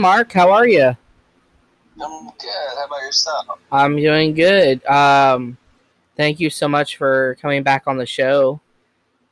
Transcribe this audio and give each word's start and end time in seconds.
Mark. 0.00 0.32
How 0.32 0.50
are 0.50 0.66
you? 0.66 0.96
I'm 2.00 2.26
good. 2.38 2.76
How 2.76 2.86
about 2.86 3.02
yourself? 3.02 3.46
I'm 3.72 3.96
doing 3.96 4.34
good. 4.34 4.84
Um, 4.86 5.58
thank 6.16 6.40
you 6.40 6.50
so 6.50 6.68
much 6.68 6.96
for 6.96 7.36
coming 7.40 7.62
back 7.62 7.84
on 7.86 7.96
the 7.96 8.06
show. 8.06 8.60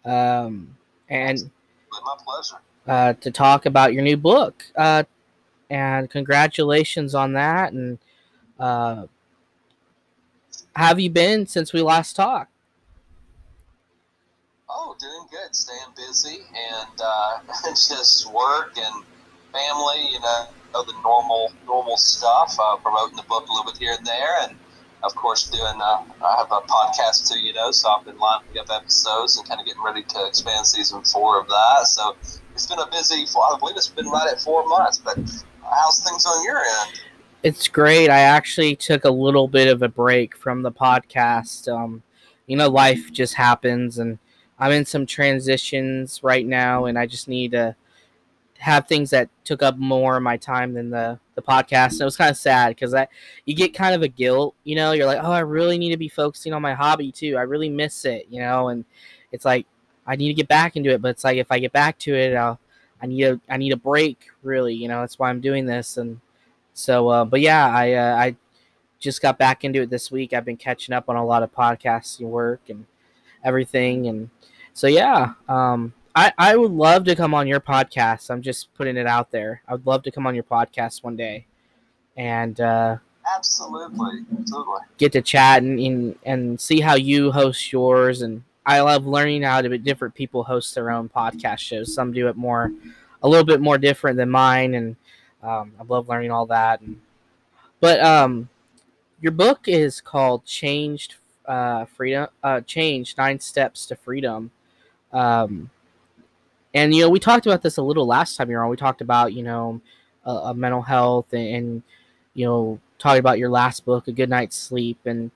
Um, 0.04 0.76
and 1.08 1.50
my 1.90 2.16
pleasure. 2.24 2.56
Uh, 2.86 3.12
to 3.14 3.30
talk 3.30 3.66
about 3.66 3.92
your 3.92 4.02
new 4.02 4.16
book. 4.16 4.64
Uh, 4.76 5.04
and 5.70 6.08
congratulations 6.10 7.14
on 7.14 7.32
that. 7.32 7.72
And 7.72 7.98
uh, 8.58 9.06
have 10.74 11.00
you 11.00 11.10
been 11.10 11.46
since 11.46 11.72
we 11.72 11.82
last 11.82 12.14
talked? 12.14 12.52
Oh, 14.68 14.96
doing 14.98 15.26
good. 15.30 15.54
Staying 15.54 15.94
busy 15.96 16.42
and 16.54 17.00
uh, 17.02 17.38
just 17.68 18.32
work 18.32 18.76
and 18.76 19.04
family. 19.52 20.08
You 20.12 20.20
know, 20.20 20.46
the 20.72 20.94
normal 21.02 21.52
normal 21.66 21.96
stuff. 21.96 22.56
Uh, 22.60 22.76
promoting 22.76 23.16
the 23.16 23.22
book 23.22 23.46
a 23.48 23.52
little 23.52 23.70
bit 23.70 23.78
here 23.78 23.94
and 23.96 24.06
there, 24.06 24.40
and 24.42 24.56
of 25.02 25.14
course 25.14 25.48
doing. 25.48 25.80
Uh, 25.80 26.02
I 26.24 26.36
have 26.38 26.50
a 26.50 26.60
podcast 26.66 27.30
too, 27.30 27.38
you 27.38 27.52
know, 27.52 27.70
so 27.70 27.88
I've 27.90 28.04
been 28.04 28.18
lining 28.18 28.58
up 28.58 28.70
episodes 28.70 29.38
and 29.38 29.48
kind 29.48 29.60
of 29.60 29.66
getting 29.66 29.82
ready 29.82 30.02
to 30.02 30.26
expand 30.26 30.66
season 30.66 31.02
four 31.04 31.40
of 31.40 31.48
that. 31.48 31.86
So 31.86 32.16
it's 32.52 32.66
been 32.66 32.78
a 32.78 32.90
busy. 32.90 33.24
I 33.24 33.58
believe 33.58 33.76
it's 33.76 33.88
been 33.88 34.08
right 34.08 34.28
at 34.32 34.40
four 34.40 34.66
months, 34.66 34.98
but 34.98 35.16
how's 35.62 36.00
things 36.00 36.26
on 36.26 36.44
your 36.44 36.58
end? 36.58 37.00
It's 37.42 37.68
great. 37.68 38.10
I 38.10 38.20
actually 38.20 38.74
took 38.74 39.04
a 39.04 39.10
little 39.10 39.46
bit 39.46 39.68
of 39.68 39.82
a 39.82 39.88
break 39.88 40.36
from 40.36 40.62
the 40.62 40.72
podcast. 40.72 41.72
Um, 41.72 42.02
you 42.46 42.56
know, 42.56 42.68
life 42.68 43.12
just 43.12 43.34
happens, 43.34 43.98
and 43.98 44.18
I'm 44.58 44.72
in 44.72 44.84
some 44.84 45.06
transitions 45.06 46.22
right 46.22 46.46
now, 46.46 46.86
and 46.86 46.98
I 46.98 47.06
just 47.06 47.28
need 47.28 47.52
to 47.52 47.76
have 48.58 48.86
things 48.86 49.10
that 49.10 49.28
took 49.44 49.62
up 49.62 49.76
more 49.76 50.16
of 50.16 50.22
my 50.22 50.36
time 50.36 50.74
than 50.74 50.90
the 50.90 51.18
the 51.34 51.42
podcast. 51.42 51.92
And 51.92 52.02
it 52.02 52.04
was 52.04 52.16
kind 52.16 52.30
of 52.30 52.36
sad 52.36 52.70
because 52.70 52.94
I 52.94 53.08
you 53.44 53.54
get 53.54 53.74
kind 53.74 53.94
of 53.94 54.02
a 54.02 54.08
guilt, 54.08 54.54
you 54.64 54.74
know. 54.74 54.92
You're 54.92 55.06
like, 55.06 55.20
oh, 55.22 55.32
I 55.32 55.40
really 55.40 55.78
need 55.78 55.90
to 55.90 55.96
be 55.96 56.08
focusing 56.08 56.52
on 56.52 56.62
my 56.62 56.74
hobby 56.74 57.12
too. 57.12 57.36
I 57.36 57.42
really 57.42 57.68
miss 57.68 58.04
it, 58.04 58.26
you 58.30 58.40
know. 58.40 58.68
And 58.68 58.84
it's 59.32 59.44
like 59.44 59.66
I 60.06 60.16
need 60.16 60.28
to 60.28 60.34
get 60.34 60.48
back 60.48 60.76
into 60.76 60.90
it, 60.90 61.02
but 61.02 61.08
it's 61.08 61.24
like 61.24 61.38
if 61.38 61.50
I 61.50 61.58
get 61.58 61.72
back 61.72 61.98
to 62.00 62.14
it, 62.14 62.34
I'll 62.34 62.58
I 63.00 63.06
need 63.06 63.24
a 63.24 63.40
I 63.48 63.56
need 63.56 63.72
a 63.72 63.76
break, 63.76 64.28
really. 64.42 64.74
You 64.74 64.88
know, 64.88 65.00
that's 65.00 65.18
why 65.18 65.30
I'm 65.30 65.40
doing 65.40 65.66
this. 65.66 65.96
And 65.96 66.20
so, 66.74 67.08
uh, 67.08 67.24
but 67.24 67.40
yeah, 67.40 67.68
I 67.68 67.92
uh, 67.92 68.16
I 68.16 68.36
just 68.98 69.20
got 69.20 69.38
back 69.38 69.64
into 69.64 69.82
it 69.82 69.90
this 69.90 70.10
week. 70.10 70.32
I've 70.32 70.44
been 70.44 70.56
catching 70.56 70.94
up 70.94 71.08
on 71.08 71.16
a 71.16 71.24
lot 71.24 71.42
of 71.42 71.52
podcasting 71.52 72.26
work 72.26 72.62
and 72.68 72.86
everything, 73.44 74.06
and 74.06 74.30
so 74.72 74.86
yeah, 74.86 75.34
um, 75.48 75.92
I, 76.16 76.32
I 76.38 76.56
would 76.56 76.72
love 76.72 77.04
to 77.04 77.14
come 77.14 77.34
on 77.34 77.46
your 77.46 77.60
podcast. 77.60 78.30
I'm 78.30 78.40
just 78.40 78.72
putting 78.72 78.96
it 78.96 79.06
out 79.06 79.30
there. 79.30 79.60
I 79.68 79.72
would 79.72 79.86
love 79.86 80.02
to 80.04 80.10
come 80.10 80.26
on 80.26 80.34
your 80.34 80.44
podcast 80.44 81.04
one 81.04 81.14
day, 81.14 81.44
and 82.16 82.58
uh, 82.58 82.96
absolutely, 83.36 84.24
absolutely 84.32 84.80
get 84.96 85.12
to 85.12 85.20
chat 85.20 85.62
and, 85.62 85.78
and 85.78 86.18
and 86.24 86.60
see 86.60 86.80
how 86.80 86.94
you 86.94 87.30
host 87.32 87.70
yours. 87.70 88.22
And 88.22 88.42
I 88.64 88.80
love 88.80 89.06
learning 89.06 89.42
how 89.42 89.60
to 89.60 89.76
different 89.76 90.14
people 90.14 90.42
host 90.42 90.74
their 90.74 90.90
own 90.90 91.10
podcast 91.10 91.58
shows. 91.58 91.94
Some 91.94 92.12
do 92.12 92.28
it 92.28 92.36
more, 92.36 92.72
a 93.22 93.28
little 93.28 93.44
bit 93.44 93.60
more 93.60 93.76
different 93.76 94.16
than 94.16 94.30
mine, 94.30 94.74
and 94.74 94.96
um, 95.42 95.72
I 95.78 95.82
love 95.86 96.08
learning 96.08 96.30
all 96.30 96.46
that. 96.46 96.80
And 96.80 96.98
but 97.78 98.00
um, 98.02 98.48
your 99.20 99.32
book 99.32 99.68
is 99.68 100.00
called 100.00 100.46
Changed 100.46 101.16
uh, 101.44 101.84
Freedom. 101.84 102.28
Uh, 102.42 102.62
Change 102.62 103.18
Nine 103.18 103.38
Steps 103.38 103.84
to 103.84 103.96
Freedom. 103.96 104.50
Um, 105.12 105.68
and 106.76 106.94
you 106.94 107.02
know, 107.02 107.08
we 107.08 107.18
talked 107.18 107.46
about 107.46 107.62
this 107.62 107.78
a 107.78 107.82
little 107.82 108.06
last 108.06 108.36
time 108.36 108.50
you 108.50 108.58
on. 108.58 108.68
We 108.68 108.76
talked 108.76 109.00
about 109.00 109.32
you 109.32 109.42
know, 109.42 109.80
uh, 110.24 110.52
mental 110.54 110.82
health 110.82 111.32
and, 111.32 111.48
and 111.48 111.82
you 112.34 112.44
know, 112.44 112.80
talking 112.98 113.20
about 113.20 113.38
your 113.38 113.48
last 113.48 113.84
book, 113.84 114.08
A 114.08 114.12
Good 114.12 114.28
Night's 114.28 114.56
Sleep, 114.56 114.98
and 115.06 115.30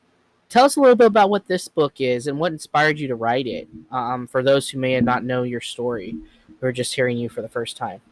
tell 0.50 0.66
us 0.66 0.77
a 0.77 0.80
little 0.80 0.97
bit 0.97 1.06
about 1.06 1.30
what 1.30 1.47
this 1.47 1.66
book 1.66 2.00
is 2.00 2.27
and 2.27 2.38
what 2.38 2.52
inspired 2.52 2.98
you 2.98 3.08
to 3.08 3.14
write 3.14 3.47
it. 3.47 3.69
Um, 3.91 4.26
for 4.26 4.42
those 4.42 4.69
who 4.69 4.78
may 4.78 5.00
not 5.00 5.25
know 5.25 5.42
your 5.42 5.62
story, 5.62 6.16
who 6.60 6.66
are 6.66 6.72
just 6.72 6.94
hearing 6.94 7.16
you 7.16 7.31
for 7.31 7.41
the 7.41 7.48
first 7.48 7.76
time. 7.76 8.03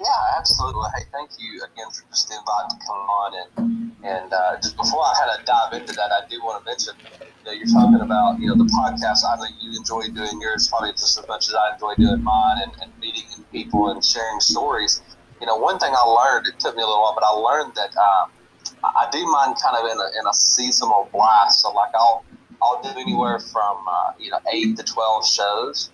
Yeah, 0.00 0.36
absolutely. 0.38 0.84
Hey, 0.96 1.04
thank 1.12 1.30
you 1.38 1.62
again 1.64 1.90
for 1.90 2.04
just 2.10 2.28
the 2.28 2.36
invite 2.36 2.68
to 2.70 2.76
come 2.86 2.96
on. 3.08 3.30
And 3.40 3.96
and 4.04 4.32
uh, 4.32 4.56
just 4.60 4.76
before 4.76 5.00
I 5.00 5.14
kind 5.18 5.30
of 5.40 5.44
dive 5.46 5.72
into 5.72 5.94
that, 5.94 6.12
I 6.12 6.28
do 6.28 6.38
want 6.44 6.62
to 6.62 6.64
mention, 6.70 6.94
you 7.20 7.44
know, 7.46 7.52
you're 7.52 7.66
talking 7.66 8.00
about 8.00 8.38
you 8.38 8.48
know 8.48 8.56
the 8.56 8.68
podcast. 8.68 9.24
I 9.24 9.36
know 9.36 9.48
you 9.60 9.76
enjoy 9.78 10.12
doing 10.12 10.40
yours 10.40 10.68
probably 10.68 10.92
just 10.92 11.18
as 11.18 11.26
much 11.28 11.48
as 11.48 11.54
I 11.54 11.74
enjoy 11.74 11.94
doing 11.96 12.22
mine, 12.22 12.62
and, 12.62 12.72
and 12.82 12.92
meeting 13.00 13.24
people 13.52 13.90
and 13.90 14.04
sharing 14.04 14.40
stories. 14.40 15.00
You 15.40 15.46
know, 15.46 15.56
one 15.56 15.78
thing 15.78 15.92
I 15.96 16.04
learned, 16.04 16.46
it 16.46 16.60
took 16.60 16.76
me 16.76 16.82
a 16.82 16.86
little 16.86 17.02
while, 17.02 17.14
but 17.14 17.24
I 17.24 17.30
learned 17.30 17.74
that 17.76 17.96
uh, 17.96 18.26
I 18.84 19.08
do 19.10 19.24
mine 19.26 19.54
kind 19.56 19.76
of 19.76 19.84
in 19.90 19.98
a, 19.98 20.08
in 20.20 20.26
a 20.28 20.34
seasonal 20.34 21.08
blast. 21.12 21.60
So 21.60 21.72
like 21.72 21.94
I'll 21.94 22.24
I'll 22.60 22.82
do 22.82 22.90
anywhere 23.00 23.38
from 23.38 23.78
uh, 23.88 24.12
you 24.18 24.30
know 24.30 24.40
eight 24.52 24.76
to 24.76 24.82
twelve 24.84 25.26
shows 25.26 25.90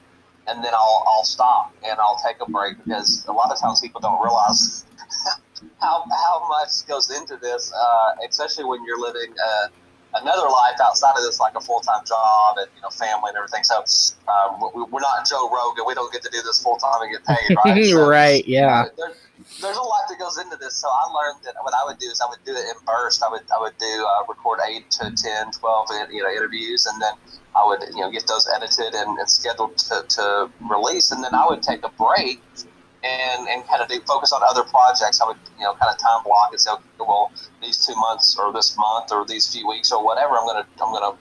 and 0.46 0.62
then 0.64 0.72
I'll 0.74 1.04
I'll 1.06 1.24
stop 1.24 1.74
and 1.84 1.98
I'll 1.98 2.20
take 2.24 2.36
a 2.40 2.50
break 2.50 2.76
because 2.84 3.24
a 3.28 3.32
lot 3.32 3.50
of 3.50 3.60
times 3.60 3.80
people 3.80 4.00
don't 4.00 4.22
realize 4.22 4.84
how 5.80 6.04
how 6.10 6.48
much 6.48 6.86
goes 6.86 7.10
into 7.10 7.36
this, 7.36 7.72
uh, 7.72 8.26
especially 8.28 8.64
when 8.64 8.84
you're 8.84 9.00
living 9.00 9.32
uh, 9.32 9.68
another 10.14 10.48
life 10.48 10.78
outside 10.82 11.14
of 11.16 11.22
this, 11.22 11.40
like 11.40 11.54
a 11.54 11.60
full 11.60 11.80
time 11.80 12.04
job 12.06 12.56
and 12.58 12.68
you 12.74 12.82
know 12.82 12.90
family 12.90 13.28
and 13.28 13.36
everything. 13.36 13.64
So 13.64 13.82
uh, 14.28 14.58
we're 14.90 15.00
not 15.00 15.28
Joe 15.28 15.50
Rogan. 15.50 15.84
We 15.86 15.94
don't 15.94 16.12
get 16.12 16.22
to 16.22 16.30
do 16.30 16.42
this 16.42 16.62
full 16.62 16.76
time 16.76 17.02
and 17.02 17.12
get 17.12 17.24
paid, 17.24 17.56
right? 17.64 17.84
So, 17.92 18.08
right. 18.08 18.46
Yeah. 18.46 18.82
Uh, 18.82 18.88
there, 18.96 19.12
there's 19.60 19.76
a 19.76 19.82
lot 19.82 20.02
that 20.08 20.18
goes 20.18 20.38
into 20.38 20.56
this. 20.56 20.76
So 20.76 20.88
I 20.88 21.10
learned 21.12 21.44
that 21.44 21.54
what 21.62 21.74
I 21.74 21.84
would 21.84 21.98
do 21.98 22.08
is 22.08 22.20
I 22.20 22.26
would 22.28 22.42
do 22.44 22.52
it 22.52 22.64
in 22.64 22.84
bursts. 22.86 23.22
I 23.22 23.28
would 23.28 23.42
I 23.54 23.60
would 23.60 23.76
do 23.78 24.06
uh, 24.06 24.24
record 24.28 24.60
eight 24.68 24.90
to 24.92 25.12
10, 25.14 25.52
12 25.52 25.88
you 26.10 26.22
know 26.22 26.30
interviews, 26.30 26.86
and 26.86 27.00
then 27.00 27.12
I 27.54 27.66
would 27.66 27.82
you 27.94 28.00
know 28.00 28.10
get 28.10 28.26
those 28.26 28.48
edited 28.54 28.94
and, 28.94 29.18
and 29.18 29.28
scheduled 29.28 29.76
to, 29.78 30.04
to 30.08 30.50
release, 30.70 31.10
and 31.12 31.22
then 31.22 31.34
I 31.34 31.46
would 31.46 31.62
take 31.62 31.84
a 31.84 31.90
break 31.90 32.40
and 33.04 33.48
and 33.48 33.66
kind 33.66 33.82
of 33.82 33.88
do, 33.88 34.00
focus 34.06 34.32
on 34.32 34.42
other 34.48 34.62
projects. 34.64 35.20
I 35.20 35.26
would 35.26 35.38
you 35.58 35.64
know 35.64 35.74
kind 35.74 35.92
of 35.92 35.98
time 35.98 36.22
block 36.24 36.48
and 36.52 36.60
say, 36.60 36.70
okay, 36.72 36.82
well, 36.98 37.32
these 37.60 37.86
two 37.86 37.94
months 37.96 38.36
or 38.38 38.52
this 38.52 38.76
month 38.76 39.12
or 39.12 39.26
these 39.26 39.52
few 39.52 39.68
weeks 39.68 39.92
or 39.92 40.04
whatever, 40.04 40.34
I'm 40.38 40.46
gonna 40.46 40.66
I'm 40.82 40.92
gonna 40.92 41.16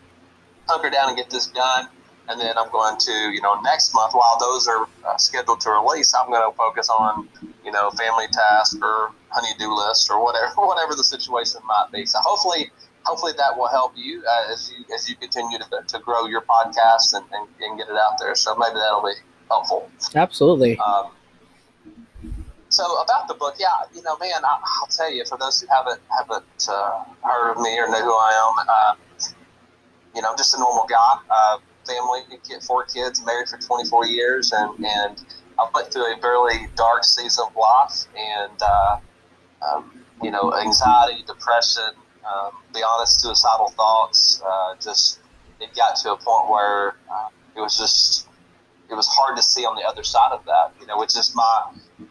hunker 0.67 0.89
down 0.89 1.09
and 1.09 1.17
get 1.17 1.29
this 1.29 1.47
done 1.47 1.89
and 2.31 2.39
then 2.39 2.57
I'm 2.57 2.71
going 2.71 2.97
to, 2.97 3.11
you 3.11 3.41
know, 3.41 3.59
next 3.61 3.93
month 3.93 4.13
while 4.13 4.37
those 4.39 4.67
are 4.67 4.87
uh, 5.05 5.17
scheduled 5.17 5.59
to 5.61 5.69
release, 5.69 6.13
I'm 6.15 6.29
going 6.29 6.49
to 6.49 6.55
focus 6.55 6.89
on, 6.89 7.27
you 7.65 7.71
know, 7.71 7.91
family 7.91 8.27
tasks 8.31 8.77
or 8.81 9.11
honeydew 9.29 9.69
list 9.69 10.09
or 10.09 10.23
whatever, 10.23 10.53
whatever 10.55 10.95
the 10.95 11.03
situation 11.03 11.59
might 11.67 11.87
be. 11.91 12.05
So 12.05 12.19
hopefully, 12.23 12.71
hopefully 13.03 13.33
that 13.37 13.57
will 13.57 13.67
help 13.67 13.93
you 13.97 14.23
uh, 14.23 14.53
as 14.53 14.71
you 14.71 14.95
as 14.95 15.09
you 15.09 15.15
continue 15.17 15.57
to, 15.59 15.83
to 15.85 15.99
grow 15.99 16.25
your 16.27 16.41
podcast 16.41 17.13
and, 17.13 17.25
and, 17.33 17.47
and, 17.59 17.77
get 17.77 17.89
it 17.89 17.97
out 17.97 18.17
there. 18.19 18.33
So 18.35 18.55
maybe 18.55 18.75
that'll 18.75 19.03
be 19.03 19.13
helpful. 19.49 19.89
Absolutely. 20.15 20.77
Um, 20.77 21.11
so 22.69 23.01
about 23.01 23.27
the 23.27 23.33
book, 23.33 23.55
yeah, 23.59 23.67
you 23.93 24.01
know, 24.03 24.17
man, 24.19 24.45
I, 24.45 24.57
will 24.79 24.87
tell 24.87 25.11
you 25.11 25.25
for 25.25 25.37
those 25.37 25.59
who 25.59 25.67
haven't 25.67 25.99
haven't 26.17 26.69
uh, 26.69 27.03
heard 27.23 27.51
of 27.51 27.57
me 27.57 27.77
or 27.77 27.89
know 27.89 28.01
who 28.01 28.13
I 28.13 28.31
am, 28.47 28.67
uh, 28.69 29.27
you 30.15 30.21
know, 30.21 30.31
I'm 30.31 30.37
just 30.37 30.55
a 30.55 30.59
normal 30.59 30.85
guy 30.87 31.59
family, 31.85 32.21
four 32.61 32.85
kids, 32.85 33.23
married 33.25 33.49
for 33.49 33.57
24 33.57 34.05
years, 34.07 34.51
and 34.51 34.85
and 34.85 35.25
I 35.59 35.69
went 35.73 35.91
through 35.91 36.13
a 36.13 36.17
fairly 36.19 36.67
dark 36.75 37.03
season 37.03 37.45
of 37.47 37.55
life, 37.55 38.05
and 38.17 38.61
uh, 38.61 38.97
um, 39.61 40.03
you 40.21 40.31
know, 40.31 40.53
anxiety, 40.55 41.23
depression, 41.25 41.93
um, 42.25 42.51
be 42.73 42.81
honest, 42.83 43.21
suicidal 43.21 43.69
thoughts. 43.69 44.41
Uh, 44.45 44.75
just 44.81 45.19
it 45.59 45.75
got 45.75 45.95
to 45.97 46.13
a 46.13 46.17
point 46.17 46.49
where 46.49 46.95
uh, 47.11 47.29
it 47.55 47.61
was 47.61 47.77
just 47.77 48.27
it 48.89 48.95
was 48.95 49.07
hard 49.07 49.37
to 49.37 49.43
see 49.43 49.65
on 49.65 49.75
the 49.75 49.83
other 49.83 50.03
side 50.03 50.31
of 50.31 50.43
that. 50.45 50.73
You 50.79 50.87
know, 50.87 51.01
it's 51.01 51.13
just 51.13 51.35
my 51.35 51.63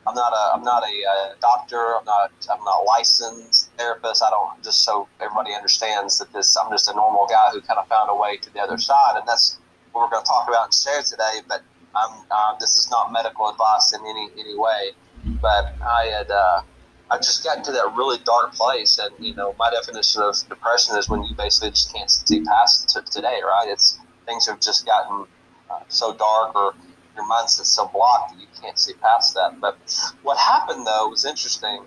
I'm 0.06 0.14
not 0.14 0.32
a 0.32 0.54
I'm 0.54 0.62
not 0.62 0.82
a, 0.82 0.86
a 0.86 1.32
uh, 1.32 1.34
doctor. 1.40 1.96
I'm 1.96 2.04
not 2.04 2.32
I'm 2.50 2.64
not 2.64 2.84
licensed 2.84 3.69
therapist. 3.80 4.22
I 4.22 4.30
don't 4.30 4.62
just 4.62 4.84
so 4.84 5.08
everybody 5.20 5.54
understands 5.54 6.18
that 6.18 6.32
this 6.32 6.56
I'm 6.56 6.70
just 6.70 6.88
a 6.88 6.94
normal 6.94 7.26
guy 7.26 7.48
who 7.52 7.60
kind 7.60 7.78
of 7.78 7.88
found 7.88 8.10
a 8.10 8.16
way 8.16 8.36
to 8.36 8.52
the 8.52 8.60
other 8.60 8.78
side, 8.78 9.16
and 9.16 9.26
that's 9.26 9.58
what 9.92 10.02
we're 10.02 10.10
going 10.10 10.24
to 10.24 10.28
talk 10.28 10.48
about 10.48 10.64
and 10.64 10.74
share 10.74 11.02
today. 11.02 11.40
But 11.48 11.62
I'm 11.94 12.12
uh, 12.30 12.56
this 12.60 12.76
is 12.78 12.90
not 12.90 13.12
medical 13.12 13.48
advice 13.48 13.94
in 13.94 14.00
any 14.06 14.28
any 14.38 14.56
way. 14.58 14.92
But 15.40 15.74
I 15.82 16.06
had 16.06 16.30
uh, 16.30 16.62
I 17.10 17.16
just 17.16 17.42
got 17.44 17.58
into 17.58 17.72
that 17.72 17.92
really 17.96 18.18
dark 18.24 18.54
place, 18.54 18.98
and 18.98 19.12
you 19.18 19.34
know 19.34 19.54
my 19.58 19.70
definition 19.70 20.22
of 20.22 20.36
depression 20.48 20.96
is 20.96 21.08
when 21.08 21.22
you 21.24 21.34
basically 21.34 21.70
just 21.70 21.92
can't 21.92 22.10
see 22.10 22.42
past 22.42 22.94
t- 22.94 23.00
today, 23.10 23.40
right? 23.42 23.68
It's 23.68 23.98
things 24.26 24.46
have 24.46 24.60
just 24.60 24.86
gotten 24.86 25.26
uh, 25.70 25.80
so 25.88 26.14
dark 26.14 26.54
or 26.54 26.74
your 27.16 27.24
mindset's 27.26 27.68
so 27.68 27.88
blocked 27.88 28.32
that 28.32 28.40
you 28.40 28.46
can't 28.62 28.78
see 28.78 28.94
past 28.94 29.34
that. 29.34 29.60
But 29.60 29.76
what 30.22 30.38
happened 30.38 30.86
though 30.86 31.08
was 31.08 31.24
interesting. 31.24 31.84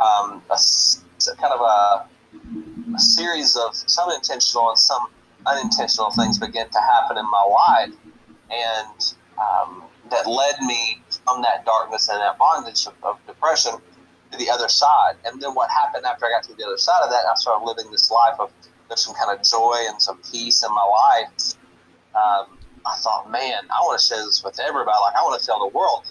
Um, 0.00 0.42
a, 0.50 0.58
a 1.28 1.36
kind 1.36 1.52
of 1.52 1.60
a, 1.60 2.94
a, 2.94 2.98
series 2.98 3.56
of 3.56 3.74
some 3.74 4.10
intentional 4.10 4.68
and 4.70 4.78
some 4.78 5.08
unintentional 5.46 6.10
things 6.10 6.38
began 6.38 6.68
to 6.70 6.80
happen 6.80 7.18
in 7.18 7.30
my 7.30 7.42
life, 7.42 7.94
and 8.50 9.14
um, 9.38 9.84
that 10.10 10.26
led 10.26 10.60
me 10.60 11.02
from 11.24 11.42
that 11.42 11.64
darkness 11.64 12.08
and 12.08 12.20
that 12.20 12.38
bondage 12.38 12.86
of, 12.86 12.94
of 13.02 13.18
depression 13.26 13.72
to 14.30 14.38
the 14.38 14.50
other 14.50 14.68
side. 14.68 15.14
And 15.24 15.40
then 15.40 15.54
what 15.54 15.70
happened 15.70 16.04
after 16.04 16.26
I 16.26 16.30
got 16.30 16.42
to 16.44 16.54
the 16.54 16.64
other 16.64 16.78
side 16.78 17.02
of 17.02 17.10
that, 17.10 17.24
I 17.26 17.34
started 17.36 17.64
living 17.64 17.90
this 17.90 18.10
life 18.10 18.36
of 18.38 18.50
there's 18.88 19.04
some 19.04 19.14
kind 19.14 19.36
of 19.36 19.44
joy 19.44 19.76
and 19.88 20.00
some 20.00 20.20
peace 20.30 20.62
in 20.62 20.70
my 20.72 20.84
life. 20.84 21.54
Um, 22.14 22.58
I 22.86 22.96
thought, 22.98 23.30
man, 23.30 23.62
I 23.70 23.80
want 23.80 23.98
to 23.98 24.04
share 24.04 24.24
this 24.24 24.42
with 24.44 24.60
everybody. 24.60 24.96
Like, 25.00 25.16
I 25.16 25.22
want 25.22 25.40
to 25.40 25.46
tell 25.46 25.58
the 25.58 25.76
world. 25.76 26.04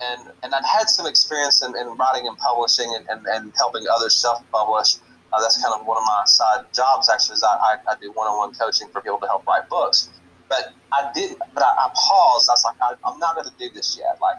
And 0.00 0.30
and 0.42 0.54
I'd 0.54 0.64
had 0.64 0.88
some 0.90 1.06
experience 1.06 1.62
in, 1.62 1.76
in 1.76 1.96
writing 1.96 2.28
and 2.28 2.36
publishing 2.36 2.92
and, 2.94 3.06
and, 3.08 3.26
and 3.26 3.52
helping 3.56 3.84
others 3.92 4.14
self 4.14 4.42
publish. 4.52 4.96
Uh, 5.32 5.40
that's 5.40 5.60
kind 5.62 5.74
of 5.78 5.86
one 5.86 5.96
of 5.96 6.04
my 6.04 6.22
side 6.26 6.64
jobs, 6.72 7.10
actually, 7.12 7.34
is 7.34 7.42
I, 7.42 7.48
I, 7.48 7.76
I 7.92 7.94
do 8.00 8.12
one 8.12 8.28
on 8.28 8.38
one 8.38 8.54
coaching 8.54 8.88
for 8.88 9.00
people 9.00 9.18
to 9.18 9.26
help 9.26 9.46
write 9.46 9.68
books. 9.68 10.10
But 10.48 10.72
I 10.92 11.10
did, 11.14 11.36
but 11.52 11.62
I, 11.62 11.66
I 11.66 11.90
paused. 11.94 12.48
I 12.48 12.52
was 12.52 12.64
like, 12.64 12.76
I, 12.80 12.94
I'm 13.04 13.18
not 13.18 13.34
going 13.34 13.48
to 13.48 13.54
do 13.58 13.68
this 13.74 13.98
yet. 13.98 14.18
Like, 14.20 14.36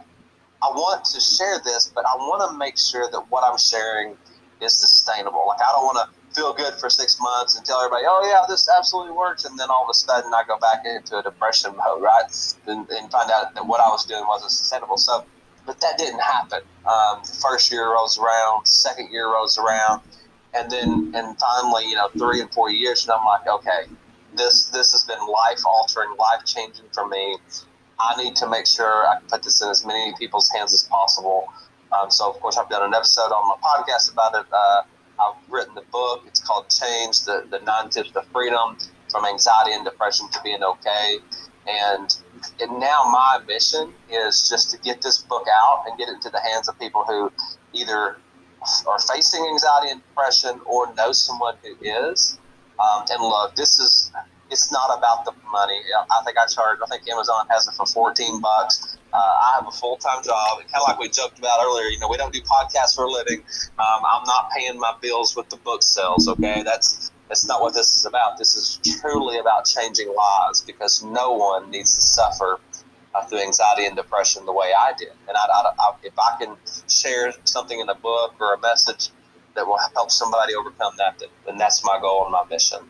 I 0.62 0.68
want 0.68 1.04
to 1.04 1.20
share 1.20 1.58
this, 1.62 1.92
but 1.94 2.04
I 2.06 2.16
want 2.16 2.50
to 2.50 2.56
make 2.56 2.78
sure 2.78 3.08
that 3.10 3.20
what 3.30 3.44
I'm 3.44 3.58
sharing 3.58 4.16
is 4.60 4.72
sustainable. 4.72 5.44
Like, 5.46 5.60
I 5.60 5.70
don't 5.72 5.84
want 5.84 5.98
to 6.08 6.18
feel 6.34 6.52
good 6.52 6.74
for 6.74 6.90
six 6.90 7.18
months 7.20 7.56
and 7.56 7.64
tell 7.64 7.80
everybody, 7.80 8.04
oh 8.06 8.26
yeah, 8.28 8.44
this 8.48 8.68
absolutely 8.68 9.12
works, 9.12 9.44
and 9.44 9.58
then 9.58 9.68
all 9.70 9.84
of 9.84 9.90
a 9.90 9.94
sudden 9.94 10.32
I 10.32 10.42
go 10.46 10.58
back 10.58 10.84
into 10.84 11.18
a 11.18 11.22
depression 11.22 11.74
mode, 11.76 12.02
right? 12.02 12.56
And, 12.66 12.88
and 12.90 13.10
find 13.10 13.30
out 13.30 13.54
that 13.54 13.66
what 13.66 13.80
I 13.80 13.88
was 13.88 14.04
doing 14.04 14.26
wasn't 14.26 14.52
sustainable. 14.52 14.96
So, 14.96 15.24
but 15.68 15.80
that 15.82 15.98
didn't 15.98 16.20
happen. 16.20 16.62
Um, 16.86 17.22
first 17.22 17.70
year 17.70 17.92
rolls 17.92 18.18
around, 18.18 18.66
second 18.66 19.12
year 19.12 19.26
rolls 19.26 19.58
around, 19.58 20.00
and 20.54 20.70
then 20.70 21.12
and 21.14 21.38
finally, 21.38 21.84
you 21.84 21.94
know, 21.94 22.08
three 22.16 22.40
and 22.40 22.50
four 22.52 22.70
years, 22.70 23.04
and 23.04 23.12
I'm 23.12 23.24
like, 23.26 23.46
okay, 23.46 23.82
this 24.34 24.64
this 24.70 24.92
has 24.92 25.04
been 25.04 25.20
life 25.28 25.60
altering, 25.66 26.16
life 26.18 26.44
changing 26.46 26.86
for 26.92 27.06
me. 27.06 27.36
I 28.00 28.16
need 28.22 28.34
to 28.36 28.48
make 28.48 28.66
sure 28.66 29.06
I 29.06 29.18
put 29.28 29.42
this 29.42 29.60
in 29.60 29.68
as 29.68 29.84
many 29.84 30.14
people's 30.18 30.48
hands 30.50 30.72
as 30.72 30.84
possible. 30.84 31.48
Um, 31.92 32.10
so, 32.10 32.30
of 32.30 32.40
course, 32.40 32.56
I've 32.56 32.70
done 32.70 32.84
an 32.84 32.94
episode 32.94 33.30
on 33.30 33.48
my 33.48 33.68
podcast 33.68 34.10
about 34.12 34.34
it. 34.34 34.46
Uh, 34.50 34.82
I've 35.20 35.36
written 35.50 35.74
the 35.74 35.84
book. 35.92 36.24
It's 36.26 36.40
called 36.40 36.70
Change: 36.70 37.24
The 37.24 37.46
the 37.50 37.58
Nine 37.60 37.90
Tips 37.90 38.12
to 38.12 38.22
Freedom 38.32 38.78
from 39.10 39.26
Anxiety 39.26 39.72
and 39.72 39.84
Depression 39.84 40.28
to 40.30 40.40
Being 40.42 40.62
Okay. 40.62 41.18
And, 41.66 42.16
and 42.60 42.78
now 42.78 43.04
my 43.04 43.40
mission 43.46 43.92
is 44.10 44.48
just 44.48 44.70
to 44.70 44.78
get 44.78 45.02
this 45.02 45.18
book 45.18 45.46
out 45.62 45.84
and 45.86 45.98
get 45.98 46.08
it 46.08 46.14
into 46.14 46.30
the 46.30 46.40
hands 46.40 46.68
of 46.68 46.78
people 46.78 47.04
who 47.06 47.32
either 47.72 48.16
are 48.86 48.98
facing 49.14 49.46
anxiety 49.46 49.90
and 49.90 50.02
depression 50.08 50.60
or 50.66 50.92
know 50.94 51.12
someone 51.12 51.54
who 51.62 51.76
is. 51.80 52.38
Um, 52.80 53.04
and 53.10 53.22
look, 53.22 53.54
this 53.56 53.78
is 53.78 54.12
it's 54.50 54.72
not 54.72 54.96
about 54.96 55.24
the 55.24 55.32
money. 55.52 55.80
I 56.10 56.22
think 56.24 56.38
I 56.38 56.46
charge. 56.46 56.78
I 56.82 56.86
think 56.86 57.08
Amazon 57.08 57.46
has 57.50 57.66
it 57.66 57.74
for 57.74 57.86
fourteen 57.86 58.40
bucks. 58.40 58.98
Uh, 59.12 59.16
I 59.16 59.54
have 59.56 59.66
a 59.66 59.70
full 59.70 59.96
time 59.96 60.22
job, 60.22 60.58
kind 60.58 60.82
of 60.82 60.88
like 60.88 60.98
we 60.98 61.08
joked 61.08 61.38
about 61.38 61.60
earlier. 61.62 61.86
You 61.86 61.98
know, 61.98 62.08
we 62.08 62.16
don't 62.16 62.32
do 62.32 62.40
podcasts 62.40 62.94
for 62.94 63.04
a 63.04 63.10
living. 63.10 63.40
Um, 63.78 64.00
I'm 64.10 64.24
not 64.26 64.50
paying 64.56 64.78
my 64.78 64.94
bills 65.00 65.36
with 65.36 65.48
the 65.50 65.56
book 65.56 65.82
sales. 65.82 66.28
Okay, 66.28 66.62
that's 66.62 67.10
that's 67.28 67.46
not 67.46 67.60
what 67.60 67.74
this 67.74 67.96
is 67.96 68.06
about. 68.06 68.38
This 68.38 68.56
is 68.56 68.80
truly 69.00 69.38
about 69.38 69.66
changing 69.66 70.14
lives 70.14 70.62
because 70.62 71.02
no 71.02 71.32
one 71.32 71.70
needs 71.70 71.94
to 71.94 72.02
suffer 72.02 72.58
uh, 73.14 73.24
through 73.24 73.40
anxiety 73.40 73.86
and 73.86 73.96
depression 73.96 74.46
the 74.46 74.52
way 74.52 74.72
I 74.76 74.92
did. 74.98 75.12
And 75.28 75.36
I, 75.36 75.46
I, 75.52 75.72
I, 75.78 75.92
if 76.02 76.18
I 76.18 76.36
can 76.38 76.56
share 76.88 77.32
something 77.44 77.80
in 77.80 77.88
a 77.88 77.94
book 77.94 78.34
or 78.40 78.54
a 78.54 78.60
message 78.60 79.10
that 79.54 79.66
will 79.66 79.78
help 79.94 80.10
somebody 80.10 80.54
overcome 80.54 80.94
that, 80.98 81.22
then 81.46 81.58
that's 81.58 81.84
my 81.84 81.98
goal 82.00 82.24
and 82.24 82.32
my 82.32 82.44
mission. 82.50 82.80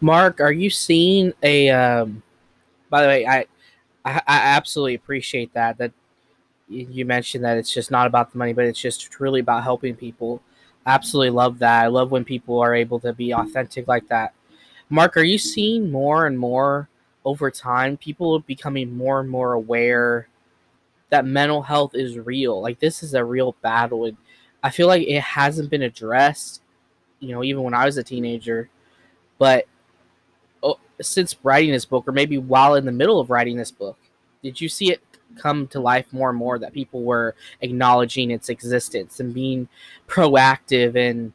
Mark, 0.00 0.40
are 0.40 0.52
you 0.52 0.70
seeing 0.70 1.32
a? 1.42 1.70
Um, 1.70 2.22
by 2.90 3.02
the 3.02 3.08
way, 3.08 3.26
I, 3.26 3.46
I, 4.04 4.22
I 4.26 4.38
absolutely 4.56 4.94
appreciate 4.94 5.52
that. 5.54 5.78
That 5.78 5.92
you 6.68 7.04
mentioned 7.04 7.44
that 7.44 7.56
it's 7.56 7.72
just 7.72 7.90
not 7.90 8.06
about 8.06 8.32
the 8.32 8.38
money, 8.38 8.52
but 8.52 8.64
it's 8.64 8.80
just 8.80 9.20
really 9.20 9.40
about 9.40 9.62
helping 9.62 9.94
people. 9.94 10.42
Absolutely 10.86 11.30
love 11.30 11.58
that. 11.58 11.84
I 11.84 11.88
love 11.88 12.12
when 12.12 12.24
people 12.24 12.60
are 12.60 12.74
able 12.74 13.00
to 13.00 13.12
be 13.12 13.34
authentic 13.34 13.88
like 13.88 14.06
that. 14.08 14.32
Mark, 14.88 15.16
are 15.16 15.24
you 15.24 15.36
seeing 15.36 15.90
more 15.90 16.26
and 16.26 16.38
more 16.38 16.88
over 17.24 17.50
time? 17.50 17.96
People 17.96 18.38
becoming 18.40 18.96
more 18.96 19.18
and 19.18 19.28
more 19.28 19.52
aware 19.52 20.28
that 21.10 21.26
mental 21.26 21.62
health 21.62 21.94
is 21.94 22.18
real. 22.18 22.60
Like 22.60 22.78
this 22.78 23.02
is 23.02 23.14
a 23.14 23.24
real 23.24 23.56
battle, 23.62 24.04
and 24.04 24.16
I 24.62 24.70
feel 24.70 24.86
like 24.86 25.06
it 25.06 25.20
hasn't 25.20 25.70
been 25.70 25.82
addressed. 25.82 26.62
You 27.18 27.34
know, 27.34 27.42
even 27.42 27.62
when 27.62 27.74
I 27.74 27.84
was 27.84 27.96
a 27.96 28.02
teenager, 28.04 28.68
but 29.38 29.66
oh, 30.62 30.78
since 31.00 31.36
writing 31.42 31.72
this 31.72 31.84
book, 31.84 32.06
or 32.06 32.12
maybe 32.12 32.38
while 32.38 32.76
in 32.76 32.84
the 32.84 32.92
middle 32.92 33.18
of 33.18 33.30
writing 33.30 33.56
this 33.56 33.70
book, 33.72 33.98
did 34.42 34.60
you 34.60 34.68
see 34.68 34.92
it 34.92 35.00
come 35.36 35.66
to 35.68 35.80
life 35.80 36.06
more 36.12 36.30
and 36.30 36.38
more 36.38 36.58
that 36.58 36.72
people 36.72 37.02
were 37.02 37.34
acknowledging 37.60 38.30
its 38.30 38.48
existence 38.48 39.20
and 39.20 39.34
being 39.34 39.68
proactive 40.08 40.96
and 40.96 41.32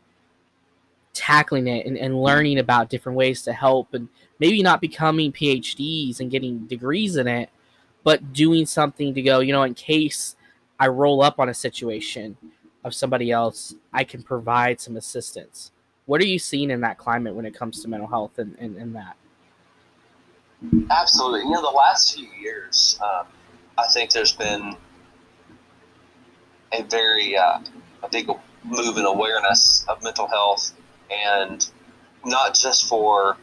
tackling 1.14 1.68
it 1.68 1.86
and, 1.86 1.98
and 1.98 2.22
learning 2.22 2.58
about 2.58 2.90
different 2.90 3.18
ways 3.18 3.42
to 3.44 3.54
help 3.54 3.94
and 3.94 4.08
maybe 4.40 4.64
not 4.64 4.82
becoming 4.82 5.32
PhDs 5.32 6.20
and 6.20 6.32
getting 6.32 6.66
degrees 6.68 7.16
in 7.16 7.28
it, 7.28 7.50
but 8.04 8.34
doing 8.34 8.66
something 8.66 9.14
to 9.14 9.22
go, 9.22 9.40
you 9.40 9.54
know, 9.54 9.64
in 9.64 9.74
case 9.74 10.36
I 10.80 10.88
roll 10.88 11.22
up 11.22 11.40
on 11.40 11.50
a 11.50 11.54
situation 11.54 12.38
of 12.84 12.96
somebody 12.96 13.30
else, 13.30 13.76
I 13.94 14.04
can 14.04 14.24
provide 14.24 14.82
some 14.82 14.98
assistance. 14.98 15.72
What 16.06 16.22
are 16.22 16.26
you 16.26 16.40
seeing 16.40 16.72
in 16.72 16.82
that 16.82 16.98
climate 16.98 17.36
when 17.36 17.46
it 17.46 17.54
comes 17.54 17.82
to 17.82 17.88
mental 17.88 18.08
health 18.08 18.40
and, 18.40 18.56
and, 18.58 18.76
and 18.78 18.96
that? 18.96 19.16
Absolutely. 20.90 21.42
You 21.42 21.52
know, 21.52 21.62
the 21.62 21.78
last 21.78 22.16
few 22.16 22.28
years, 22.42 23.00
um, 23.04 23.26
I 23.78 23.88
think 23.88 24.12
there's 24.12 24.34
been 24.34 24.76
a 26.72 26.84
very 26.84 27.38
uh, 27.38 27.60
a 28.04 28.10
big 28.10 28.30
move 28.64 28.98
in 28.98 29.06
awareness 29.06 29.86
of 29.88 30.04
mental 30.04 30.28
health, 30.28 30.74
and 31.10 31.68
not 32.26 32.54
just 32.54 32.88
for 32.88 33.38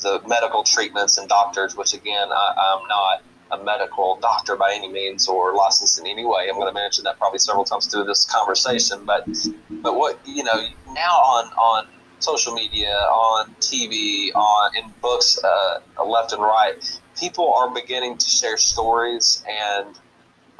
the 0.00 0.20
medical 0.26 0.62
treatments 0.64 1.18
and 1.18 1.28
doctors, 1.28 1.76
which 1.76 1.94
again, 1.94 2.28
I, 2.30 2.76
I'm 2.80 2.88
not 2.88 3.22
a 3.52 3.64
medical 3.64 4.18
doctor 4.20 4.56
by 4.56 4.72
any 4.74 4.88
means 4.88 5.28
or 5.28 5.54
licensed 5.54 6.00
in 6.00 6.06
any 6.06 6.24
way. 6.24 6.48
I'm 6.48 6.56
going 6.56 6.68
to 6.68 6.74
mention 6.74 7.04
that 7.04 7.18
probably 7.18 7.38
several 7.38 7.64
times 7.64 7.86
through 7.86 8.04
this 8.04 8.24
conversation. 8.24 9.04
But 9.04 9.26
but 9.70 9.96
what 9.96 10.18
you 10.24 10.42
know 10.42 10.66
now 10.88 11.12
on 11.12 11.52
on 11.52 11.86
social 12.18 12.54
media, 12.54 12.94
on 12.94 13.54
TV, 13.60 14.34
on 14.34 14.76
in 14.76 14.92
books, 15.02 15.38
uh, 15.42 15.80
left 16.04 16.32
and 16.32 16.42
right, 16.42 17.00
people 17.18 17.52
are 17.54 17.72
beginning 17.72 18.18
to 18.18 18.28
share 18.28 18.56
stories 18.56 19.44
and. 19.48 19.98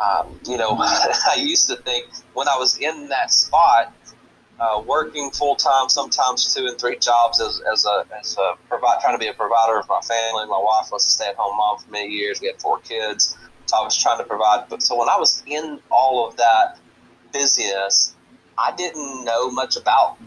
Um, 0.01 0.41
you 0.49 0.57
know, 0.57 0.71
I 0.81 1.37
used 1.39 1.69
to 1.69 1.77
think 1.77 2.07
when 2.35 2.49
I 2.49 2.57
was 2.57 2.77
in 2.79 3.09
that 3.11 3.31
spot, 3.31 3.95
uh, 4.63 4.81
working 4.87 5.31
full 5.31 5.57
time, 5.57 5.89
sometimes 5.89 6.55
two 6.55 6.67
and 6.67 6.79
three 6.79 6.97
jobs 6.99 7.41
as, 7.41 7.61
as 7.73 7.85
a 7.85 8.05
as 8.19 8.37
a 8.39 8.55
provide, 8.69 9.01
trying 9.01 9.15
to 9.15 9.19
be 9.19 9.27
a 9.27 9.35
provider 9.35 9.79
of 9.79 9.89
my 9.89 10.01
family. 10.01 10.47
My 10.47 10.61
wife 10.63 10.91
was 10.93 11.07
a 11.07 11.11
stay 11.11 11.29
at 11.29 11.37
home 11.37 11.57
mom 11.57 11.79
for 11.79 11.91
many 11.91 12.13
years. 12.13 12.41
We 12.41 12.47
had 12.47 12.61
four 12.61 12.79
kids, 12.81 13.37
so 13.67 13.77
I 13.77 13.83
was 13.83 13.97
trying 13.97 14.19
to 14.19 14.25
provide. 14.25 14.69
But 14.69 14.83
so 14.83 14.97
when 14.97 15.09
I 15.09 15.17
was 15.19 15.43
in 15.47 15.81
all 15.91 16.29
of 16.29 16.37
that 16.37 16.79
busyness, 17.33 18.15
I 18.57 18.73
didn't 18.77 19.25
know 19.25 19.51
much 19.51 19.77
about 19.77 20.19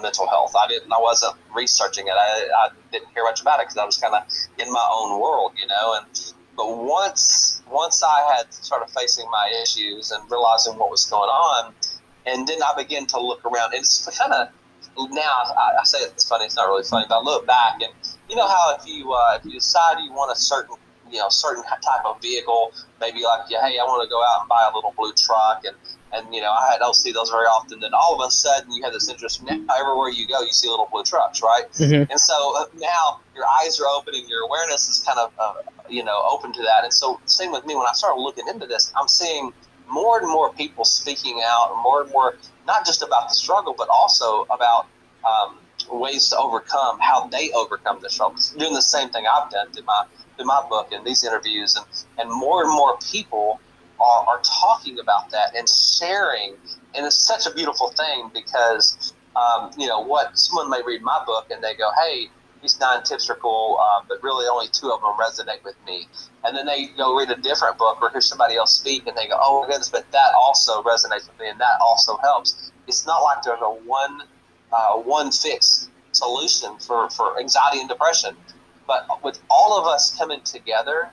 mental 0.00 0.28
health. 0.28 0.54
I 0.56 0.68
didn't. 0.68 0.92
I 0.92 1.00
wasn't 1.00 1.36
researching 1.54 2.06
it. 2.06 2.14
I, 2.14 2.48
I 2.64 2.68
didn't 2.90 3.08
hear 3.14 3.24
much 3.24 3.40
about 3.40 3.60
it 3.60 3.64
because 3.64 3.76
I 3.76 3.84
was 3.84 3.96
kind 3.98 4.14
of 4.14 4.22
in 4.58 4.72
my 4.72 4.88
own 4.92 5.20
world, 5.20 5.52
you 5.60 5.66
know. 5.66 5.98
And 5.98 6.34
but 6.56 6.78
once 6.78 7.62
once 7.70 8.02
I 8.02 8.36
had 8.36 8.52
started 8.52 8.92
facing 8.92 9.30
my 9.30 9.52
issues 9.62 10.10
and 10.10 10.30
realizing 10.30 10.78
what 10.78 10.90
was 10.90 11.06
going 11.06 11.28
on 11.28 11.74
and 12.26 12.46
then 12.46 12.58
I 12.62 12.74
begin 12.76 13.06
to 13.06 13.20
look 13.20 13.44
around. 13.44 13.74
It's 13.74 14.08
kind 14.18 14.32
of 14.32 14.48
now 15.10 15.20
I, 15.20 15.80
I, 15.80 15.84
say 15.84 15.98
it's 15.98 16.28
funny. 16.28 16.44
It's 16.44 16.56
not 16.56 16.68
really 16.68 16.84
funny, 16.84 17.06
but 17.08 17.20
I 17.20 17.22
look 17.22 17.46
back 17.46 17.80
and 17.82 17.92
you 18.28 18.36
know 18.36 18.46
how 18.46 18.76
if 18.78 18.86
you 18.86 19.12
uh, 19.12 19.38
if 19.38 19.44
you 19.44 19.52
decide 19.52 20.00
you 20.02 20.12
want 20.12 20.36
a 20.36 20.40
certain 20.40 20.76
you 21.10 21.18
know 21.18 21.28
certain 21.28 21.64
type 21.64 22.04
of 22.04 22.20
vehicle, 22.20 22.72
maybe 23.00 23.22
like 23.22 23.50
yeah, 23.50 23.66
hey, 23.66 23.78
I 23.78 23.84
want 23.84 24.02
to 24.02 24.10
go 24.10 24.22
out 24.22 24.40
and 24.40 24.48
buy 24.48 24.68
a 24.70 24.74
little 24.74 24.94
blue 24.96 25.12
truck, 25.12 25.64
and 25.64 25.76
and 26.12 26.34
you 26.34 26.40
know 26.40 26.50
I 26.50 26.76
don't 26.78 26.94
see 26.94 27.12
those 27.12 27.30
very 27.30 27.46
often. 27.46 27.80
Then 27.80 27.94
all 27.94 28.14
of 28.14 28.26
a 28.26 28.30
sudden 28.30 28.72
you 28.72 28.82
have 28.82 28.92
this 28.92 29.08
interest. 29.08 29.42
Now 29.42 29.58
everywhere 29.78 30.10
you 30.10 30.26
go, 30.26 30.42
you 30.42 30.52
see 30.52 30.68
little 30.68 30.88
blue 30.90 31.04
trucks, 31.04 31.42
right? 31.42 31.64
Mm-hmm. 31.72 32.10
And 32.10 32.20
so 32.20 32.56
uh, 32.56 32.66
now 32.76 33.20
your 33.34 33.44
eyes 33.60 33.80
are 33.80 33.86
open 33.86 34.14
and 34.14 34.28
your 34.28 34.42
awareness 34.44 34.88
is 34.88 34.98
kind 35.00 35.18
of 35.18 35.32
uh, 35.38 35.54
you 35.88 36.04
know 36.04 36.22
open 36.30 36.52
to 36.52 36.62
that. 36.62 36.84
And 36.84 36.92
so 36.92 37.20
same 37.24 37.52
with 37.52 37.64
me 37.66 37.74
when 37.74 37.86
I 37.86 37.92
started 37.92 38.20
looking 38.20 38.46
into 38.48 38.66
this, 38.66 38.92
I'm 38.96 39.08
seeing 39.08 39.52
more 39.88 40.18
and 40.18 40.28
more 40.28 40.52
people 40.52 40.84
speaking 40.84 41.42
out, 41.44 41.74
more 41.82 42.02
and 42.02 42.10
more, 42.12 42.36
not 42.66 42.86
just 42.86 43.02
about 43.02 43.28
the 43.28 43.34
struggle, 43.34 43.74
but 43.76 43.88
also 43.88 44.46
about 44.50 44.86
um, 45.28 45.58
ways 45.90 46.28
to 46.30 46.38
overcome, 46.38 46.98
how 47.00 47.26
they 47.26 47.50
overcome 47.52 47.98
the 48.00 48.08
struggle. 48.08 48.36
Doing 48.58 48.74
the 48.74 48.82
same 48.82 49.10
thing 49.10 49.24
I've 49.26 49.50
done 49.50 49.70
through 49.72 49.84
my 49.84 50.04
through 50.36 50.46
my 50.46 50.64
book 50.68 50.92
and 50.92 51.06
these 51.06 51.24
interviews, 51.24 51.76
and 51.76 51.86
and 52.18 52.30
more 52.30 52.64
and 52.64 52.72
more 52.72 52.96
people 52.98 53.60
are, 54.02 54.26
are 54.28 54.40
talking 54.44 54.98
about 54.98 55.30
that 55.30 55.54
and 55.56 55.68
sharing, 55.68 56.54
and 56.94 57.06
it's 57.06 57.18
such 57.18 57.46
a 57.46 57.54
beautiful 57.54 57.90
thing 57.90 58.30
because 58.34 59.14
um, 59.36 59.70
you 59.78 59.86
know 59.86 60.00
what 60.00 60.38
someone 60.38 60.68
may 60.68 60.82
read 60.84 61.02
my 61.02 61.22
book 61.24 61.50
and 61.50 61.62
they 61.62 61.74
go, 61.74 61.90
hey. 62.04 62.28
these 62.62 62.78
nine 62.78 63.02
tips 63.02 63.28
are 63.28 63.34
cool, 63.36 63.76
uh, 63.82 64.00
but 64.08 64.22
really 64.22 64.46
only 64.46 64.68
two 64.68 64.90
of 64.94 65.00
them 65.00 65.14
resonate 65.18 65.62
with 65.64 65.74
me. 65.84 66.06
And 66.44 66.56
then 66.56 66.66
they 66.66 66.86
go 66.96 67.16
read 67.18 67.30
a 67.30 67.40
different 67.40 67.76
book 67.76 67.98
or 68.00 68.10
hear 68.10 68.20
somebody 68.20 68.54
else 68.56 68.72
speak, 68.82 69.06
and 69.08 69.16
they 69.16 69.26
go, 69.26 69.36
"Oh 69.40 69.62
my 69.62 69.66
goodness!" 69.68 69.88
But 69.88 70.04
that 70.12 70.30
also 70.34 70.82
resonates 70.82 71.26
with 71.28 71.38
me, 71.40 71.48
and 71.48 71.60
that 71.60 71.76
also 71.80 72.18
helps. 72.18 72.70
It's 72.86 73.04
not 73.06 73.18
like 73.26 73.42
there's 73.42 73.60
a 73.62 73.74
one 74.00 74.22
uh, 74.72 74.94
one 75.16 75.32
fix 75.32 75.88
solution 76.12 76.78
for 76.78 77.10
for 77.10 77.38
anxiety 77.40 77.80
and 77.80 77.88
depression, 77.88 78.36
but 78.86 79.06
with 79.24 79.40
all 79.50 79.78
of 79.80 79.86
us 79.86 80.16
coming 80.16 80.40
together 80.42 81.10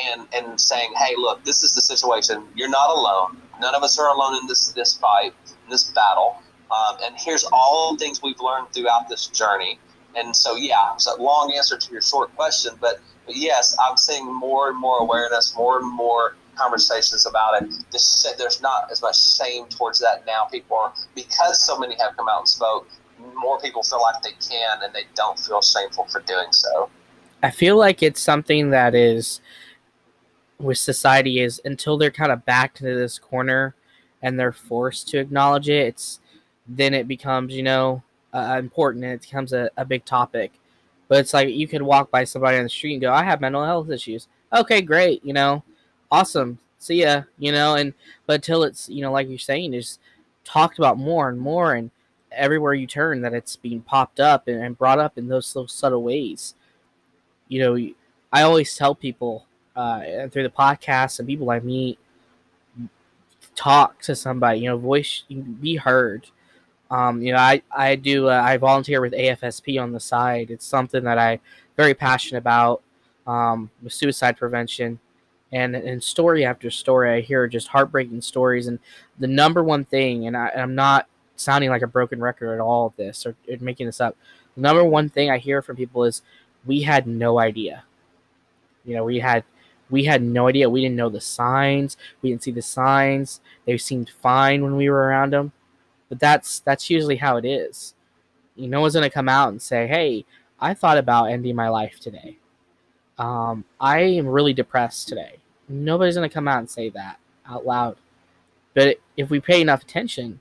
and 0.00 0.26
and 0.32 0.60
saying, 0.60 0.92
"Hey, 0.96 1.14
look, 1.16 1.44
this 1.44 1.62
is 1.62 1.74
the 1.74 1.80
situation. 1.80 2.46
You're 2.54 2.70
not 2.70 2.90
alone. 2.90 3.40
None 3.60 3.74
of 3.74 3.82
us 3.82 3.98
are 3.98 4.08
alone 4.14 4.36
in 4.36 4.46
this 4.46 4.72
this 4.72 4.94
fight, 4.94 5.34
in 5.46 5.70
this 5.70 5.84
battle." 5.84 6.36
Um, 6.70 6.98
and 7.02 7.14
here's 7.16 7.44
all 7.50 7.92
the 7.92 7.98
things 7.98 8.22
we've 8.22 8.40
learned 8.40 8.72
throughout 8.74 9.08
this 9.08 9.28
journey 9.28 9.78
and 10.18 10.34
so, 10.34 10.56
yeah, 10.56 10.96
a 11.06 11.22
long 11.22 11.52
answer 11.54 11.76
to 11.76 11.92
your 11.92 12.02
short 12.02 12.34
question, 12.34 12.74
but, 12.80 13.00
but 13.26 13.36
yes, 13.36 13.76
I'm 13.80 13.96
seeing 13.96 14.32
more 14.32 14.68
and 14.68 14.78
more 14.78 14.98
awareness, 14.98 15.54
more 15.56 15.78
and 15.78 15.90
more 15.90 16.36
conversations 16.56 17.26
about 17.26 17.62
it. 17.62 17.70
This, 17.92 18.26
there's 18.36 18.60
not 18.60 18.90
as 18.90 19.00
much 19.00 19.36
shame 19.36 19.66
towards 19.66 20.00
that 20.00 20.26
now. 20.26 20.44
People 20.50 20.76
are 20.76 20.92
because 21.14 21.64
so 21.64 21.78
many 21.78 21.96
have 21.98 22.16
come 22.16 22.28
out 22.28 22.40
and 22.40 22.48
spoke. 22.48 22.88
More 23.34 23.60
people 23.60 23.82
feel 23.82 24.00
like 24.00 24.22
they 24.22 24.32
can, 24.32 24.82
and 24.82 24.92
they 24.92 25.04
don't 25.14 25.38
feel 25.38 25.60
shameful 25.60 26.04
for 26.06 26.20
doing 26.20 26.52
so. 26.52 26.88
I 27.42 27.50
feel 27.50 27.76
like 27.76 28.02
it's 28.02 28.20
something 28.20 28.70
that 28.70 28.94
is 28.94 29.40
with 30.60 30.78
society 30.78 31.40
is 31.40 31.60
until 31.64 31.96
they're 31.96 32.10
kind 32.10 32.32
of 32.32 32.44
backed 32.44 32.80
into 32.80 32.96
this 32.96 33.18
corner 33.18 33.74
and 34.22 34.38
they're 34.38 34.52
forced 34.52 35.08
to 35.08 35.18
acknowledge 35.18 35.68
it. 35.68 35.86
It's 35.86 36.20
then 36.66 36.94
it 36.94 37.08
becomes 37.08 37.54
you 37.54 37.62
know 37.62 38.02
uh, 38.34 38.56
important 38.58 39.04
and 39.04 39.14
it 39.14 39.22
becomes 39.22 39.52
a, 39.52 39.70
a 39.76 39.84
big 39.84 40.04
topic. 40.04 40.52
But 41.08 41.20
it's 41.20 41.32
like 41.32 41.48
you 41.48 41.66
could 41.66 41.82
walk 41.82 42.10
by 42.10 42.24
somebody 42.24 42.58
on 42.58 42.64
the 42.64 42.68
street 42.68 42.94
and 42.94 43.02
go, 43.02 43.12
I 43.12 43.24
have 43.24 43.40
mental 43.40 43.64
health 43.64 43.90
issues. 43.90 44.28
Okay, 44.52 44.82
great. 44.82 45.24
You 45.24 45.32
know, 45.32 45.64
awesome. 46.10 46.58
See 46.78 47.02
ya. 47.02 47.22
You 47.38 47.52
know, 47.52 47.76
and 47.76 47.94
but 48.26 48.34
until 48.34 48.62
it's, 48.62 48.88
you 48.88 49.00
know, 49.00 49.12
like 49.12 49.28
you're 49.28 49.38
saying, 49.38 49.72
is 49.74 49.98
talked 50.44 50.78
about 50.78 50.98
more 50.98 51.28
and 51.28 51.38
more 51.38 51.74
and 51.74 51.90
everywhere 52.30 52.74
you 52.74 52.86
turn 52.86 53.22
that 53.22 53.32
it's 53.32 53.56
being 53.56 53.80
popped 53.80 54.20
up 54.20 54.48
and, 54.48 54.62
and 54.62 54.76
brought 54.76 54.98
up 54.98 55.16
in 55.16 55.28
those, 55.28 55.52
those 55.52 55.72
subtle 55.72 56.02
ways. 56.02 56.54
You 57.48 57.60
know, 57.60 57.92
I 58.30 58.42
always 58.42 58.76
tell 58.76 58.94
people 58.94 59.46
uh, 59.78 60.28
through 60.28 60.42
the 60.42 60.50
podcast 60.50 61.18
and 61.18 61.28
people 61.28 61.50
I 61.50 61.60
meet, 61.60 61.98
talk 63.54 64.00
to 64.02 64.14
somebody, 64.14 64.60
you 64.60 64.68
know, 64.68 64.76
voice, 64.76 65.24
be 65.60 65.76
heard 65.76 66.26
um, 66.90 67.20
you 67.20 67.32
know, 67.32 67.38
I 67.38 67.62
I 67.70 67.96
do 67.96 68.28
uh, 68.28 68.40
I 68.42 68.56
volunteer 68.56 69.00
with 69.00 69.12
AFSP 69.12 69.80
on 69.80 69.92
the 69.92 70.00
side. 70.00 70.50
It's 70.50 70.64
something 70.64 71.04
that 71.04 71.18
I 71.18 71.40
very 71.76 71.94
passionate 71.94 72.38
about 72.38 72.82
um, 73.26 73.70
with 73.82 73.92
suicide 73.92 74.38
prevention, 74.38 74.98
and 75.52 75.76
and 75.76 76.02
story 76.02 76.44
after 76.44 76.70
story, 76.70 77.10
I 77.10 77.20
hear 77.20 77.46
just 77.46 77.68
heartbreaking 77.68 78.22
stories. 78.22 78.68
And 78.68 78.78
the 79.18 79.26
number 79.26 79.62
one 79.62 79.84
thing, 79.84 80.26
and, 80.26 80.36
I, 80.36 80.50
am 80.54 80.74
not 80.74 81.08
sounding 81.36 81.70
like 81.70 81.82
a 81.82 81.86
broken 81.86 82.20
record 82.20 82.54
at 82.54 82.60
all 82.60 82.86
of 82.86 82.96
this 82.96 83.26
or, 83.26 83.36
or 83.48 83.56
making 83.60 83.86
this 83.86 84.00
up. 84.00 84.16
The 84.54 84.62
number 84.62 84.82
one 84.82 85.08
thing 85.08 85.30
I 85.30 85.38
hear 85.38 85.62
from 85.62 85.76
people 85.76 86.04
is 86.04 86.22
we 86.64 86.82
had 86.82 87.06
no 87.06 87.38
idea. 87.38 87.84
You 88.84 88.96
know, 88.96 89.04
we 89.04 89.18
had 89.20 89.44
we 89.90 90.04
had 90.04 90.22
no 90.22 90.48
idea. 90.48 90.70
We 90.70 90.82
didn't 90.82 90.96
know 90.96 91.08
the 91.08 91.20
signs. 91.20 91.96
We 92.22 92.30
didn't 92.30 92.42
see 92.42 92.50
the 92.50 92.62
signs. 92.62 93.40
They 93.64 93.78
seemed 93.78 94.10
fine 94.10 94.62
when 94.62 94.76
we 94.76 94.88
were 94.90 95.06
around 95.06 95.32
them 95.32 95.52
but 96.08 96.18
that's 96.18 96.60
that's 96.60 96.90
usually 96.90 97.16
how 97.16 97.36
it 97.36 97.44
is. 97.44 97.94
You 98.56 98.68
no 98.68 98.80
one's 98.80 98.94
gonna 98.94 99.10
come 99.10 99.28
out 99.28 99.50
and 99.50 99.60
say, 99.60 99.86
"Hey, 99.86 100.24
I 100.60 100.74
thought 100.74 100.98
about 100.98 101.26
ending 101.26 101.54
my 101.54 101.68
life 101.68 102.00
today. 102.00 102.38
Um, 103.18 103.64
I 103.80 104.00
am 104.00 104.26
really 104.26 104.52
depressed 104.52 105.08
today." 105.08 105.38
Nobody's 105.68 106.14
gonna 106.14 106.28
come 106.28 106.48
out 106.48 106.58
and 106.58 106.70
say 106.70 106.88
that 106.90 107.18
out 107.46 107.66
loud. 107.66 107.96
But 108.74 108.98
if 109.16 109.30
we 109.30 109.40
pay 109.40 109.60
enough 109.60 109.82
attention, 109.82 110.40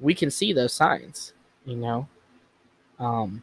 we 0.00 0.14
can 0.14 0.30
see 0.30 0.52
those 0.52 0.72
signs. 0.72 1.32
You 1.64 1.76
know. 1.76 2.08
Um, 2.98 3.42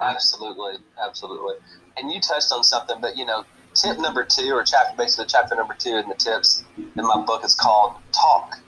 absolutely, 0.00 0.78
absolutely. 1.00 1.56
And 1.96 2.10
you 2.10 2.20
touched 2.20 2.50
on 2.50 2.64
something, 2.64 3.00
but 3.00 3.16
you 3.16 3.24
know, 3.24 3.44
tip 3.74 3.98
number 3.98 4.24
two, 4.24 4.52
or 4.52 4.62
chapter 4.64 4.96
basically 4.96 5.26
chapter 5.28 5.54
number 5.54 5.74
two 5.74 5.96
in 5.96 6.08
the 6.08 6.14
tips 6.14 6.64
in 6.76 7.06
my 7.06 7.22
book 7.24 7.44
is 7.44 7.54
called 7.54 7.94
talk. 8.12 8.58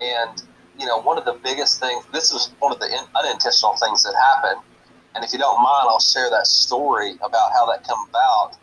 And 0.00 0.42
you 0.78 0.86
know, 0.86 1.00
one 1.00 1.18
of 1.18 1.24
the 1.24 1.38
biggest 1.44 1.80
things, 1.80 2.04
this 2.12 2.32
was 2.32 2.50
one 2.58 2.72
of 2.72 2.80
the 2.80 2.86
in, 2.86 3.04
unintentional 3.14 3.76
things 3.76 4.02
that 4.02 4.14
happened. 4.14 4.60
And 5.14 5.24
if 5.24 5.32
you 5.32 5.38
don't 5.38 5.62
mind, 5.62 5.86
I'll 5.88 6.00
share 6.00 6.28
that 6.30 6.46
story 6.46 7.12
about 7.22 7.52
how 7.52 7.66
that 7.66 7.86
came 7.86 7.96
about. 8.08 8.56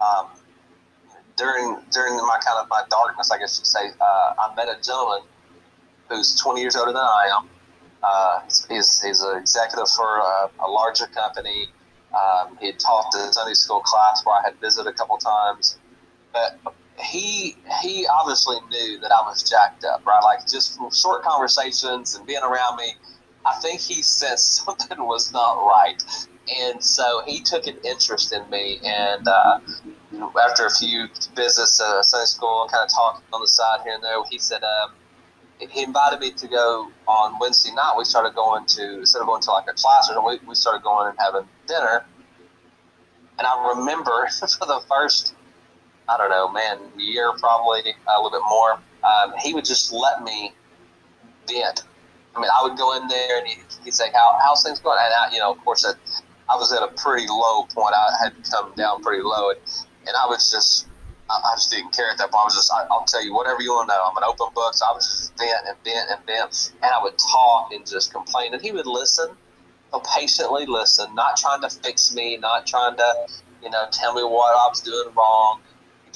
Um, 0.00 0.26
during 1.36 1.78
during 1.92 2.16
my 2.16 2.38
kind 2.44 2.58
of 2.58 2.68
my 2.68 2.82
darkness, 2.90 3.30
I 3.30 3.38
guess 3.38 3.58
you'd 3.58 3.66
say, 3.66 3.90
uh, 4.00 4.34
I 4.38 4.54
met 4.56 4.68
a 4.68 4.80
gentleman 4.82 5.20
who's 6.08 6.34
20 6.40 6.60
years 6.60 6.76
older 6.76 6.92
than 6.92 7.02
I 7.02 7.30
am. 7.36 7.48
Uh, 8.02 8.40
he's, 8.68 9.02
he's 9.02 9.20
an 9.20 9.38
executive 9.38 9.88
for 9.88 10.18
a, 10.18 10.50
a 10.64 10.68
larger 10.70 11.06
company. 11.06 11.68
Um, 12.16 12.56
he 12.60 12.66
had 12.66 12.78
taught 12.78 13.10
the 13.12 13.32
Sunday 13.32 13.54
school 13.54 13.80
class 13.80 14.22
where 14.24 14.36
I 14.36 14.42
had 14.42 14.60
visited 14.60 14.88
a 14.88 14.92
couple 14.92 15.18
times. 15.18 15.78
But 16.32 16.58
he 16.98 17.56
he 17.82 18.06
obviously 18.06 18.56
knew 18.70 18.98
that 19.00 19.12
I 19.12 19.20
was 19.22 19.42
jacked 19.48 19.84
up, 19.84 20.04
right? 20.06 20.22
Like 20.22 20.46
just 20.46 20.76
from 20.76 20.90
short 20.90 21.22
conversations 21.22 22.14
and 22.14 22.26
being 22.26 22.42
around 22.42 22.76
me, 22.76 22.94
I 23.44 23.54
think 23.60 23.80
he 23.80 24.02
sensed 24.02 24.56
something 24.64 24.98
was 24.98 25.32
not 25.32 25.54
right, 25.66 26.02
and 26.60 26.82
so 26.82 27.22
he 27.26 27.40
took 27.40 27.66
an 27.66 27.76
interest 27.84 28.32
in 28.32 28.48
me. 28.50 28.80
And 28.84 29.26
uh, 29.28 29.60
after 30.42 30.66
a 30.66 30.70
few 30.70 31.08
visits 31.34 31.78
to 31.78 32.02
Sunday 32.02 32.26
school 32.26 32.62
and 32.62 32.70
kind 32.70 32.84
of 32.84 32.90
talking 32.94 33.22
on 33.32 33.40
the 33.40 33.48
side 33.48 33.80
here 33.84 33.94
and 33.94 34.02
there, 34.02 34.16
he 34.30 34.38
said 34.38 34.62
um, 34.62 34.92
he 35.58 35.82
invited 35.82 36.20
me 36.20 36.30
to 36.32 36.48
go 36.48 36.90
on 37.06 37.38
Wednesday 37.38 37.74
night. 37.74 37.94
We 37.96 38.04
started 38.04 38.34
going 38.34 38.66
to 38.66 38.98
instead 39.00 39.20
of 39.20 39.26
going 39.26 39.42
to 39.42 39.50
like 39.50 39.68
a 39.68 39.72
class 39.72 40.10
or 40.10 40.26
we 40.26 40.38
we 40.46 40.54
started 40.54 40.82
going 40.82 41.08
and 41.08 41.18
having 41.18 41.48
dinner. 41.66 42.04
And 43.38 43.46
I 43.46 43.74
remember 43.76 44.28
for 44.58 44.66
the 44.66 44.80
first 44.88 45.34
I 46.08 46.16
don't 46.16 46.30
know, 46.30 46.50
man, 46.50 46.78
year 46.96 47.32
probably 47.38 47.80
a 47.80 48.22
little 48.22 48.30
bit 48.30 48.46
more. 48.48 48.78
Um, 49.02 49.34
he 49.42 49.54
would 49.54 49.64
just 49.64 49.92
let 49.92 50.22
me 50.22 50.52
vent. 51.48 51.82
I 52.34 52.40
mean, 52.40 52.50
I 52.50 52.62
would 52.62 52.76
go 52.76 52.96
in 52.96 53.08
there 53.08 53.38
and 53.38 53.46
he, 53.46 53.56
would 53.84 53.94
say, 53.94 54.10
"How 54.12 54.38
how's 54.42 54.62
things 54.62 54.78
going?" 54.78 54.98
And 55.02 55.14
I, 55.14 55.32
you 55.32 55.38
know, 55.38 55.52
of 55.52 55.58
course, 55.64 55.84
I, 55.84 55.92
I 56.52 56.56
was 56.56 56.72
at 56.72 56.82
a 56.82 56.88
pretty 56.88 57.26
low 57.28 57.64
point. 57.64 57.94
I 57.94 58.24
had 58.24 58.34
come 58.50 58.72
down 58.76 59.02
pretty 59.02 59.22
low, 59.22 59.50
and, 59.50 59.58
and 60.06 60.16
I 60.16 60.26
was 60.26 60.50
just, 60.50 60.86
I, 61.28 61.54
just 61.56 61.70
didn't 61.70 61.92
care 61.92 62.10
at 62.10 62.18
that 62.18 62.30
point. 62.30 62.42
I 62.42 62.44
was 62.44 62.54
just, 62.54 62.72
I, 62.72 62.86
will 62.88 63.04
tell 63.04 63.24
you 63.24 63.34
whatever 63.34 63.62
you 63.62 63.70
want 63.70 63.88
to 63.88 63.96
know. 63.96 64.02
I'm 64.04 64.16
an 64.16 64.24
open 64.24 64.52
book, 64.54 64.74
so 64.74 64.86
I 64.86 64.92
was 64.92 65.06
just 65.06 65.36
vent 65.38 65.66
and 65.66 65.76
vent 65.84 66.10
and 66.10 66.24
vent, 66.26 66.72
and 66.82 66.90
I 66.92 67.02
would 67.02 67.18
talk 67.18 67.72
and 67.72 67.86
just 67.86 68.12
complain, 68.12 68.54
and 68.54 68.62
he 68.62 68.72
would 68.72 68.86
listen, 68.86 69.30
patiently 70.14 70.66
listen, 70.66 71.14
not 71.14 71.36
trying 71.36 71.62
to 71.62 71.70
fix 71.70 72.14
me, 72.14 72.36
not 72.36 72.66
trying 72.66 72.96
to, 72.96 73.14
you 73.62 73.70
know, 73.70 73.84
tell 73.90 74.14
me 74.14 74.22
what 74.22 74.54
I 74.54 74.68
was 74.68 74.80
doing 74.82 75.08
wrong 75.16 75.60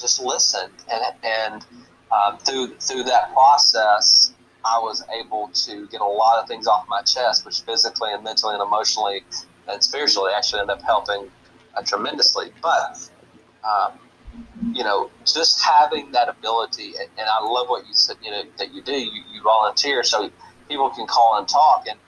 just 0.01 0.21
listened, 0.21 0.73
and 0.91 1.03
and 1.23 1.65
um, 2.11 2.37
through 2.39 2.75
through 2.79 3.03
that 3.03 3.31
process, 3.33 4.33
I 4.65 4.79
was 4.79 5.03
able 5.13 5.49
to 5.53 5.87
get 5.87 6.01
a 6.01 6.05
lot 6.05 6.41
of 6.41 6.47
things 6.47 6.67
off 6.67 6.85
my 6.89 7.01
chest, 7.03 7.45
which 7.45 7.61
physically 7.61 8.11
and 8.11 8.23
mentally 8.23 8.55
and 8.55 8.63
emotionally 8.63 9.23
and 9.67 9.81
spiritually 9.81 10.31
actually 10.35 10.61
ended 10.61 10.77
up 10.77 10.83
helping 10.83 11.31
uh, 11.75 11.81
tremendously. 11.83 12.51
But 12.61 13.09
um, 13.63 13.93
you 14.73 14.83
know, 14.83 15.09
just 15.25 15.61
having 15.61 16.11
that 16.11 16.29
ability, 16.29 16.93
and, 16.99 17.09
and, 17.17 17.27
I 17.27 17.39
love 17.41 17.67
what 17.67 17.87
you 17.87 17.93
said. 17.93 18.17
You 18.23 18.31
know 18.31 18.43
that 18.57 18.73
you 18.73 18.81
do. 18.81 18.93
You, 18.93 19.21
you 19.31 19.41
volunteer 19.43 20.03
so 20.03 20.29
people 20.69 20.89
can 20.91 21.07
call 21.07 21.37
and 21.37 21.47
talk, 21.47 21.85
and 21.89 21.99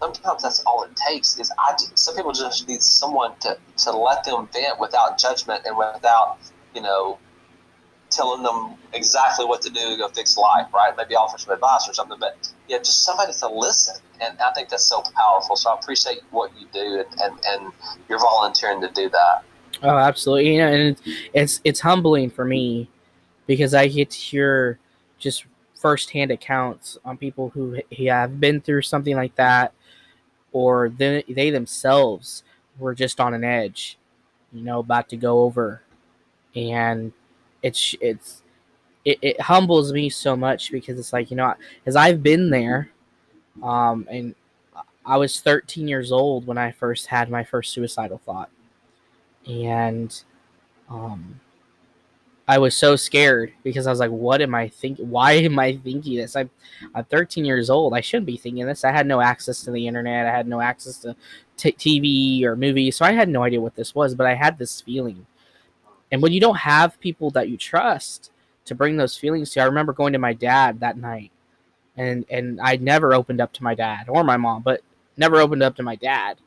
sometimes 0.00 0.42
that's 0.42 0.62
all 0.64 0.82
it 0.84 0.90
takes. 1.08 1.38
Is 1.38 1.50
I 1.58 1.74
some 1.94 2.16
people 2.16 2.32
just 2.32 2.68
need 2.68 2.82
someone 2.82 3.32
to 3.40 3.58
to 3.78 3.92
let 3.92 4.24
them 4.24 4.48
vent 4.52 4.78
without 4.80 5.18
judgment 5.18 5.62
and 5.64 5.76
without 5.76 6.38
you 6.76 6.82
know, 6.82 7.18
telling 8.10 8.42
them 8.42 8.74
exactly 8.92 9.46
what 9.46 9.62
to 9.62 9.70
do 9.70 9.90
to 9.90 9.96
go 9.96 10.08
fix 10.08 10.36
life, 10.36 10.66
right? 10.72 10.92
Maybe 10.96 11.16
offer 11.16 11.38
some 11.38 11.54
advice 11.54 11.88
or 11.88 11.94
something, 11.94 12.18
but 12.20 12.52
yeah, 12.68 12.78
just 12.78 13.02
somebody 13.02 13.32
to 13.32 13.48
listen. 13.48 13.96
And 14.20 14.38
I 14.40 14.52
think 14.52 14.68
that's 14.68 14.84
so 14.84 15.02
powerful. 15.16 15.56
So 15.56 15.70
I 15.70 15.74
appreciate 15.74 16.20
what 16.30 16.52
you 16.60 16.68
do 16.72 17.02
and, 17.02 17.20
and, 17.20 17.40
and 17.46 17.72
you're 18.08 18.20
volunteering 18.20 18.80
to 18.82 18.90
do 18.92 19.08
that. 19.08 19.44
Oh, 19.82 19.96
absolutely. 19.96 20.54
You 20.54 20.58
know, 20.60 20.68
and 20.72 20.96
it's, 21.34 21.60
it's 21.64 21.80
humbling 21.80 22.30
for 22.30 22.44
me 22.44 22.88
because 23.46 23.74
I 23.74 23.88
get 23.88 24.10
to 24.10 24.18
hear 24.18 24.78
just 25.18 25.46
firsthand 25.76 26.30
accounts 26.30 26.98
on 27.04 27.18
people 27.18 27.50
who 27.50 27.78
have 28.08 28.40
been 28.40 28.60
through 28.60 28.82
something 28.82 29.16
like 29.16 29.34
that 29.36 29.72
or 30.52 30.90
they, 30.90 31.24
they 31.28 31.50
themselves 31.50 32.44
were 32.78 32.94
just 32.94 33.20
on 33.20 33.34
an 33.34 33.44
edge, 33.44 33.98
you 34.52 34.62
know, 34.62 34.80
about 34.80 35.08
to 35.10 35.16
go 35.16 35.42
over 35.42 35.82
and 36.56 37.12
it's 37.62 37.94
it's 38.00 38.42
it, 39.04 39.18
it 39.22 39.40
humbles 39.40 39.92
me 39.92 40.08
so 40.10 40.36
much 40.36 40.72
because 40.72 40.98
it's 40.98 41.12
like 41.12 41.30
you 41.30 41.36
know 41.36 41.54
as 41.86 41.96
I've 41.96 42.22
been 42.22 42.50
there, 42.50 42.90
um, 43.62 44.06
and 44.10 44.34
I 45.06 45.16
was 45.18 45.40
13 45.40 45.88
years 45.88 46.12
old 46.12 46.46
when 46.46 46.58
I 46.58 46.72
first 46.72 47.06
had 47.08 47.30
my 47.30 47.44
first 47.44 47.72
suicidal 47.74 48.18
thought. 48.24 48.50
And 49.46 50.22
um, 50.88 51.40
I 52.48 52.58
was 52.58 52.76
so 52.76 52.94
scared 52.94 53.52
because 53.64 53.86
I 53.86 53.90
was 53.90 53.98
like, 53.98 54.10
what 54.10 54.40
am 54.40 54.54
I 54.54 54.68
thinking? 54.68 55.10
Why 55.10 55.32
am 55.32 55.58
I 55.58 55.76
thinking 55.76 56.16
this? 56.16 56.36
I'm, 56.36 56.50
I'm 56.94 57.04
13 57.04 57.44
years 57.44 57.70
old. 57.70 57.92
I 57.92 58.00
shouldn't 58.00 58.26
be 58.26 58.36
thinking 58.36 58.66
this. 58.66 58.84
I 58.84 58.92
had 58.92 59.06
no 59.06 59.20
access 59.20 59.62
to 59.62 59.72
the 59.72 59.86
internet. 59.86 60.26
I 60.26 60.30
had 60.30 60.46
no 60.46 60.60
access 60.60 60.98
to 60.98 61.16
t- 61.56 61.72
TV 61.72 62.44
or 62.44 62.54
movies. 62.54 62.96
So 62.96 63.04
I 63.04 63.12
had 63.12 63.28
no 63.28 63.42
idea 63.42 63.60
what 63.60 63.74
this 63.74 63.94
was, 63.94 64.14
but 64.14 64.26
I 64.28 64.34
had 64.34 64.58
this 64.58 64.80
feeling. 64.80 65.26
And 66.12 66.22
when 66.22 66.32
you 66.32 66.40
don't 66.40 66.58
have 66.58 67.00
people 67.00 67.30
that 67.32 67.48
you 67.48 67.56
trust 67.56 68.30
to 68.66 68.76
bring 68.76 68.96
those 68.96 69.16
feelings 69.16 69.50
to, 69.50 69.60
I 69.60 69.64
remember 69.64 69.92
going 69.92 70.12
to 70.12 70.18
my 70.20 70.32
dad 70.32 70.80
that 70.80 70.96
night. 70.96 71.32
And, 71.96 72.26
and 72.30 72.60
I 72.60 72.76
never 72.76 73.12
opened 73.12 73.40
up 73.40 73.52
to 73.54 73.64
my 73.64 73.74
dad 73.74 74.08
or 74.08 74.22
my 74.22 74.36
mom, 74.36 74.62
but 74.62 74.82
never 75.16 75.38
opened 75.38 75.64
up 75.64 75.74
to 75.76 75.82
my 75.82 75.96
dad. 75.96 76.38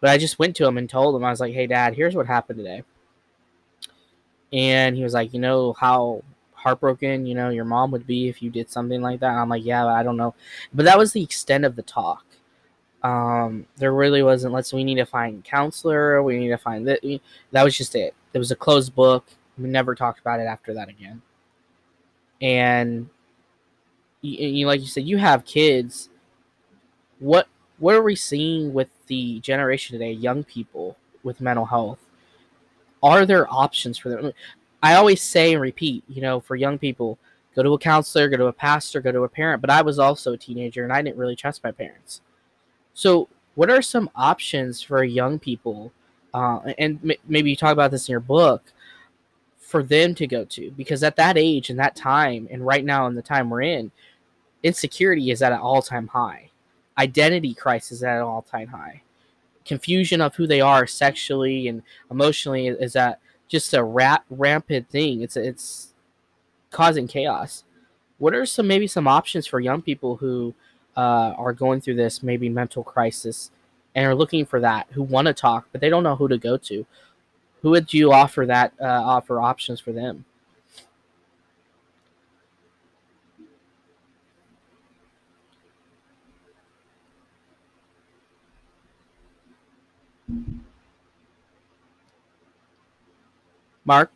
But 0.00 0.10
I 0.10 0.18
just 0.18 0.38
went 0.38 0.56
to 0.56 0.66
him 0.66 0.78
and 0.78 0.88
told 0.88 1.14
him, 1.14 1.24
I 1.24 1.30
was 1.30 1.40
like, 1.40 1.54
hey, 1.54 1.66
dad, 1.66 1.94
here's 1.94 2.14
what 2.14 2.26
happened 2.26 2.58
today. 2.58 2.82
And 4.52 4.96
he 4.96 5.02
was 5.02 5.14
like, 5.14 5.32
you 5.32 5.40
know 5.40 5.74
how 5.74 6.22
heartbroken, 6.52 7.26
you 7.26 7.34
know, 7.34 7.50
your 7.50 7.64
mom 7.64 7.90
would 7.90 8.06
be 8.06 8.28
if 8.28 8.42
you 8.42 8.50
did 8.50 8.70
something 8.70 9.00
like 9.00 9.20
that. 9.20 9.30
And 9.30 9.38
I'm 9.38 9.48
like, 9.48 9.64
yeah, 9.64 9.86
I 9.86 10.02
don't 10.02 10.16
know. 10.16 10.34
But 10.74 10.84
that 10.86 10.98
was 10.98 11.12
the 11.12 11.22
extent 11.22 11.64
of 11.64 11.76
the 11.76 11.82
talk. 11.82 12.24
Um, 13.02 13.66
there 13.76 13.92
really 13.92 14.22
wasn't, 14.22 14.52
let's, 14.52 14.72
we 14.72 14.84
need 14.84 14.96
to 14.96 15.06
find 15.06 15.44
counselor. 15.44 16.22
We 16.22 16.38
need 16.38 16.48
to 16.48 16.58
find 16.58 16.86
that. 16.88 17.20
That 17.52 17.62
was 17.62 17.76
just 17.76 17.94
it. 17.94 18.14
It 18.32 18.38
was 18.38 18.50
a 18.50 18.56
closed 18.56 18.94
book. 18.94 19.26
We 19.58 19.68
never 19.68 19.94
talked 19.94 20.20
about 20.20 20.40
it 20.40 20.44
after 20.44 20.74
that 20.74 20.88
again. 20.88 21.22
And 22.42 23.08
you, 24.20 24.48
you 24.48 24.66
like 24.66 24.80
you 24.80 24.86
said, 24.86 25.04
you 25.04 25.18
have 25.18 25.44
kids. 25.44 26.10
What 27.18 27.48
what 27.80 27.94
are 27.94 28.02
we 28.02 28.14
seeing 28.14 28.72
with 28.72 28.88
the 29.06 29.40
generation 29.40 29.98
today, 29.98 30.12
young 30.12 30.44
people 30.44 30.96
with 31.22 31.40
mental 31.40 31.64
health? 31.64 31.98
Are 33.02 33.26
there 33.26 33.52
options 33.52 33.98
for 33.98 34.10
them? 34.10 34.32
I 34.82 34.94
always 34.94 35.22
say 35.22 35.52
and 35.52 35.62
repeat, 35.62 36.04
you 36.08 36.22
know, 36.22 36.40
for 36.40 36.56
young 36.56 36.78
people, 36.78 37.18
go 37.56 37.62
to 37.62 37.72
a 37.72 37.78
counselor, 37.78 38.28
go 38.28 38.36
to 38.36 38.46
a 38.46 38.52
pastor, 38.52 39.00
go 39.00 39.10
to 39.10 39.24
a 39.24 39.28
parent. 39.28 39.62
But 39.62 39.70
I 39.70 39.82
was 39.82 39.98
also 39.98 40.34
a 40.34 40.38
teenager 40.38 40.84
and 40.84 40.92
I 40.92 41.02
didn't 41.02 41.18
really 41.18 41.36
trust 41.36 41.64
my 41.64 41.72
parents. 41.72 42.20
So, 42.94 43.28
what 43.54 43.70
are 43.70 43.82
some 43.82 44.10
options 44.14 44.80
for 44.82 45.02
young 45.02 45.38
people? 45.38 45.92
Uh, 46.32 46.60
and 46.78 47.00
m- 47.02 47.18
maybe 47.26 47.50
you 47.50 47.56
talk 47.56 47.72
about 47.72 47.90
this 47.90 48.08
in 48.08 48.12
your 48.12 48.20
book 48.20 48.62
for 49.58 49.82
them 49.82 50.14
to 50.16 50.26
go 50.26 50.44
to 50.44 50.70
because 50.72 51.02
at 51.02 51.16
that 51.16 51.38
age 51.38 51.70
and 51.70 51.78
that 51.78 51.96
time 51.96 52.46
and 52.50 52.64
right 52.64 52.84
now 52.84 53.06
in 53.06 53.14
the 53.14 53.22
time 53.22 53.48
we're 53.48 53.62
in 53.62 53.90
insecurity 54.64 55.30
is 55.30 55.42
at 55.42 55.52
an 55.52 55.58
all-time 55.58 56.08
high 56.08 56.50
identity 56.98 57.54
crisis 57.54 58.02
at 58.02 58.16
an 58.16 58.22
all-time 58.22 58.68
high 58.68 59.02
confusion 59.64 60.20
of 60.20 60.34
who 60.34 60.46
they 60.46 60.60
are 60.60 60.86
sexually 60.86 61.68
and 61.68 61.82
emotionally 62.10 62.66
is 62.66 62.94
that 62.94 63.20
just 63.48 63.74
a 63.74 63.82
rap, 63.82 64.24
rampant 64.30 64.88
thing. 64.88 65.22
It's 65.22 65.36
it's 65.36 65.92
causing 66.70 67.06
chaos. 67.06 67.64
What 68.18 68.34
are 68.34 68.46
some 68.46 68.66
maybe 68.66 68.86
some 68.86 69.08
options 69.08 69.46
for 69.46 69.60
young 69.60 69.82
people 69.82 70.16
who 70.16 70.54
uh, 70.96 71.34
are 71.36 71.52
going 71.52 71.80
through 71.80 71.96
this 71.96 72.22
maybe 72.22 72.48
mental 72.48 72.82
crisis 72.82 73.50
and 73.94 74.06
are 74.06 74.14
looking 74.14 74.44
for 74.44 74.60
that, 74.60 74.86
who 74.90 75.02
want 75.02 75.26
to 75.26 75.34
talk 75.34 75.66
but 75.72 75.80
they 75.80 75.88
don't 75.88 76.02
know 76.02 76.16
who 76.16 76.28
to 76.28 76.38
go 76.38 76.56
to? 76.56 76.86
Who 77.62 77.70
would 77.70 77.92
you 77.92 78.12
offer 78.12 78.46
that 78.46 78.72
uh, 78.80 78.84
offer 78.86 79.40
options 79.40 79.80
for 79.80 79.92
them? 79.92 80.24
Mark? 93.90 94.12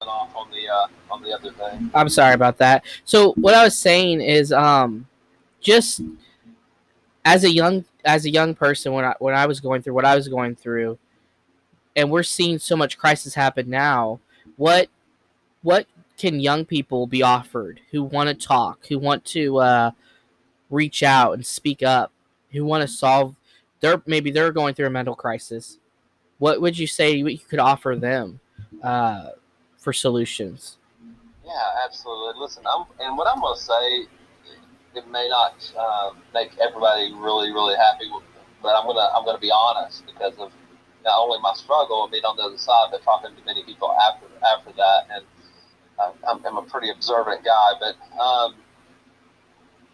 Off 0.00 0.34
on 0.34 0.50
the 0.50 0.68
uh, 0.68 0.86
on 1.08 1.22
the 1.22 1.32
other 1.32 1.52
thing. 1.52 1.88
I'm 1.94 2.08
sorry 2.08 2.34
about 2.34 2.58
that. 2.58 2.84
So 3.04 3.32
what 3.34 3.54
I 3.54 3.62
was 3.62 3.78
saying 3.78 4.22
is, 4.22 4.50
um, 4.50 5.06
just 5.60 6.00
as 7.24 7.44
a 7.44 7.50
young 7.50 7.84
as 8.04 8.24
a 8.24 8.30
young 8.30 8.56
person, 8.56 8.92
when 8.92 9.04
I 9.04 9.14
when 9.20 9.36
I 9.36 9.46
was 9.46 9.60
going 9.60 9.82
through 9.82 9.94
what 9.94 10.04
I 10.04 10.16
was 10.16 10.26
going 10.26 10.56
through, 10.56 10.98
and 11.94 12.10
we're 12.10 12.24
seeing 12.24 12.58
so 12.58 12.74
much 12.74 12.98
crisis 12.98 13.34
happen 13.34 13.70
now. 13.70 14.18
What 14.56 14.88
what 15.62 15.86
can 16.16 16.40
young 16.40 16.64
people 16.64 17.06
be 17.06 17.22
offered 17.22 17.82
who 17.92 18.02
want 18.02 18.30
to 18.30 18.34
talk, 18.34 18.84
who 18.88 18.98
want 18.98 19.24
to 19.26 19.58
uh, 19.58 19.90
reach 20.70 21.04
out 21.04 21.34
and 21.34 21.46
speak 21.46 21.84
up 21.84 22.10
who 22.52 22.64
want 22.64 22.82
to 22.82 22.88
solve 22.88 23.34
their 23.80 24.02
maybe 24.06 24.30
they're 24.30 24.52
going 24.52 24.74
through 24.74 24.86
a 24.86 24.90
mental 24.90 25.14
crisis. 25.14 25.78
What 26.38 26.60
would 26.60 26.78
you 26.78 26.86
say 26.86 27.16
you 27.16 27.38
could 27.38 27.58
offer 27.58 27.96
them 27.96 28.40
uh, 28.82 29.30
for 29.78 29.92
solutions? 29.92 30.78
Yeah, 31.44 31.84
absolutely. 31.84 32.40
Listen, 32.40 32.64
I'm, 32.66 32.84
and 33.00 33.16
what 33.16 33.26
I'm 33.26 33.40
to 33.40 33.60
say, 33.60 34.06
it 34.94 35.08
may 35.10 35.28
not 35.28 35.72
uh, 35.78 36.10
make 36.34 36.50
everybody 36.58 37.12
really, 37.14 37.50
really 37.50 37.76
happy, 37.76 38.04
but 38.62 38.76
I'm 38.76 38.86
gonna 38.86 39.08
I'm 39.16 39.24
gonna 39.24 39.38
be 39.38 39.50
honest 39.50 40.04
because 40.06 40.34
of 40.38 40.52
not 41.04 41.18
only 41.18 41.40
my 41.40 41.54
struggle 41.54 42.04
and 42.04 42.12
being 42.12 42.24
on 42.24 42.36
the 42.36 42.42
other 42.42 42.58
side, 42.58 42.88
but 42.90 43.02
talking 43.02 43.34
to 43.34 43.44
many 43.44 43.64
people 43.64 43.92
after 43.92 44.26
after 44.54 44.72
that, 44.72 45.06
and 45.10 45.24
uh, 45.98 46.12
I'm, 46.28 46.44
I'm, 46.44 46.56
a 46.58 46.62
pretty 46.62 46.90
observant 46.90 47.44
guy. 47.44 47.70
But 47.80 47.96
um, 48.20 48.54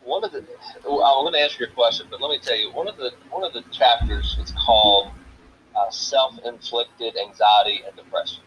one 0.05 0.25
of 0.25 0.33
the 0.33 0.45
I'm 0.85 1.25
going 1.25 1.33
to 1.33 1.39
answer 1.39 1.65
your 1.65 1.73
question, 1.75 2.07
but 2.11 2.21
let 2.21 2.31
me 2.31 2.39
tell 2.39 2.57
you 2.57 2.73
one 2.73 2.89
of 2.89 2.97
the 2.97 3.13
one 3.31 3.45
of 3.45 3.53
the 3.53 3.63
chapters 3.71 4.37
is 4.41 4.53
called 4.53 5.09
uh, 5.77 5.91
self-inflicted 5.91 7.17
anxiety 7.17 7.83
and 7.87 7.97
depression. 7.97 8.43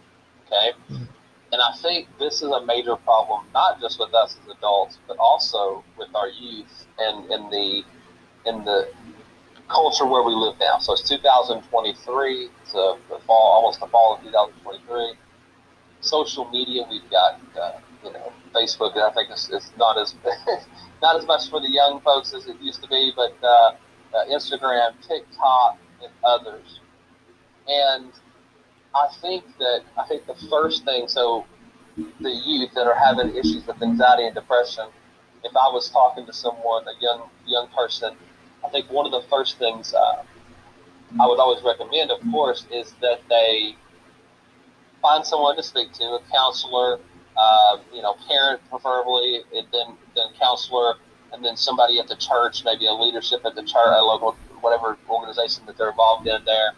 Okay, 0.45 0.71
mm-hmm. 0.89 1.03
and 1.51 1.61
I 1.61 1.75
think 1.81 2.07
this 2.19 2.41
is 2.41 2.49
a 2.49 2.65
major 2.65 2.95
problem 2.95 3.45
not 3.53 3.81
just 3.81 3.99
with 3.99 4.13
us 4.13 4.37
as 4.43 4.55
adults, 4.55 4.99
but 5.07 5.17
also 5.17 5.83
with 5.97 6.13
our 6.15 6.29
youth 6.29 6.87
and 6.99 7.29
in 7.31 7.49
the 7.49 7.83
in 8.45 8.63
the 8.63 8.89
culture 9.67 10.05
where 10.05 10.23
we 10.23 10.33
live 10.33 10.55
now. 10.59 10.79
So 10.79 10.93
it's 10.93 11.07
2023. 11.07 12.49
It's 12.61 12.73
a, 12.73 12.97
the 13.09 13.19
fall, 13.25 13.51
almost 13.53 13.79
the 13.79 13.87
fall 13.87 14.15
of 14.15 14.23
2023. 14.23 15.13
Social 15.99 16.49
media, 16.49 16.85
we've 16.89 17.09
got 17.09 17.41
uh, 17.59 17.79
Facebook. 18.57 18.97
I 18.97 19.13
think 19.13 19.29
it's, 19.31 19.49
it's 19.49 19.71
not 19.77 19.97
as 19.97 20.15
not 21.01 21.15
as 21.15 21.25
much 21.25 21.49
for 21.49 21.59
the 21.59 21.69
young 21.69 22.01
folks 22.01 22.33
as 22.33 22.47
it 22.47 22.59
used 22.61 22.81
to 22.81 22.89
be, 22.89 23.11
but 23.15 23.35
uh, 23.43 23.47
uh, 23.47 24.25
Instagram, 24.29 24.91
TikTok, 25.07 25.77
and 26.03 26.11
others. 26.23 26.79
And 27.67 28.11
I 28.95 29.07
think 29.21 29.43
that 29.59 29.81
I 29.97 30.07
think 30.07 30.25
the 30.25 30.35
first 30.49 30.85
thing, 30.85 31.07
so 31.07 31.45
the 31.97 32.31
youth 32.31 32.71
that 32.75 32.87
are 32.87 32.95
having 32.95 33.35
issues 33.35 33.65
with 33.67 33.81
anxiety 33.81 34.25
and 34.25 34.35
depression, 34.35 34.85
if 35.43 35.55
I 35.55 35.69
was 35.71 35.89
talking 35.89 36.25
to 36.25 36.33
someone, 36.33 36.85
a 36.87 37.01
young 37.01 37.29
young 37.45 37.67
person, 37.75 38.15
I 38.65 38.69
think 38.69 38.91
one 38.91 39.05
of 39.05 39.11
the 39.11 39.27
first 39.29 39.57
things 39.57 39.93
uh, 39.93 40.23
I 41.19 41.27
would 41.27 41.39
always 41.39 41.63
recommend, 41.63 42.11
of 42.11 42.19
course, 42.31 42.65
is 42.71 42.93
that 43.01 43.21
they 43.29 43.75
find 45.01 45.25
someone 45.25 45.55
to 45.55 45.63
speak 45.63 45.93
to, 45.93 46.03
a 46.03 46.19
counselor, 46.31 46.99
uh, 47.37 47.77
you 47.93 48.01
know, 48.01 48.15
parent 48.27 48.61
preferably, 48.69 49.41
and 49.55 49.67
then 49.71 49.97
then 50.15 50.25
counselor, 50.39 50.95
and 51.33 51.43
then 51.43 51.55
somebody 51.55 51.99
at 51.99 52.07
the 52.07 52.15
church, 52.15 52.63
maybe 52.65 52.87
a 52.87 52.93
leadership 52.93 53.41
at 53.45 53.55
the 53.55 53.61
church, 53.63 53.93
a 53.93 54.01
local 54.01 54.35
whatever 54.61 54.97
organization 55.09 55.63
that 55.67 55.77
they're 55.77 55.91
involved 55.91 56.27
in 56.27 56.43
there. 56.45 56.73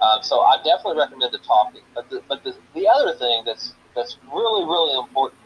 Uh, 0.00 0.20
so 0.22 0.40
I 0.40 0.56
definitely 0.58 0.98
recommend 0.98 1.32
the 1.32 1.38
talking. 1.38 1.82
But 1.94 2.10
the, 2.10 2.22
but 2.28 2.44
the, 2.44 2.54
the 2.74 2.88
other 2.88 3.16
thing 3.18 3.42
that's 3.44 3.74
that's 3.94 4.18
really 4.32 4.64
really 4.64 4.98
important 4.98 5.40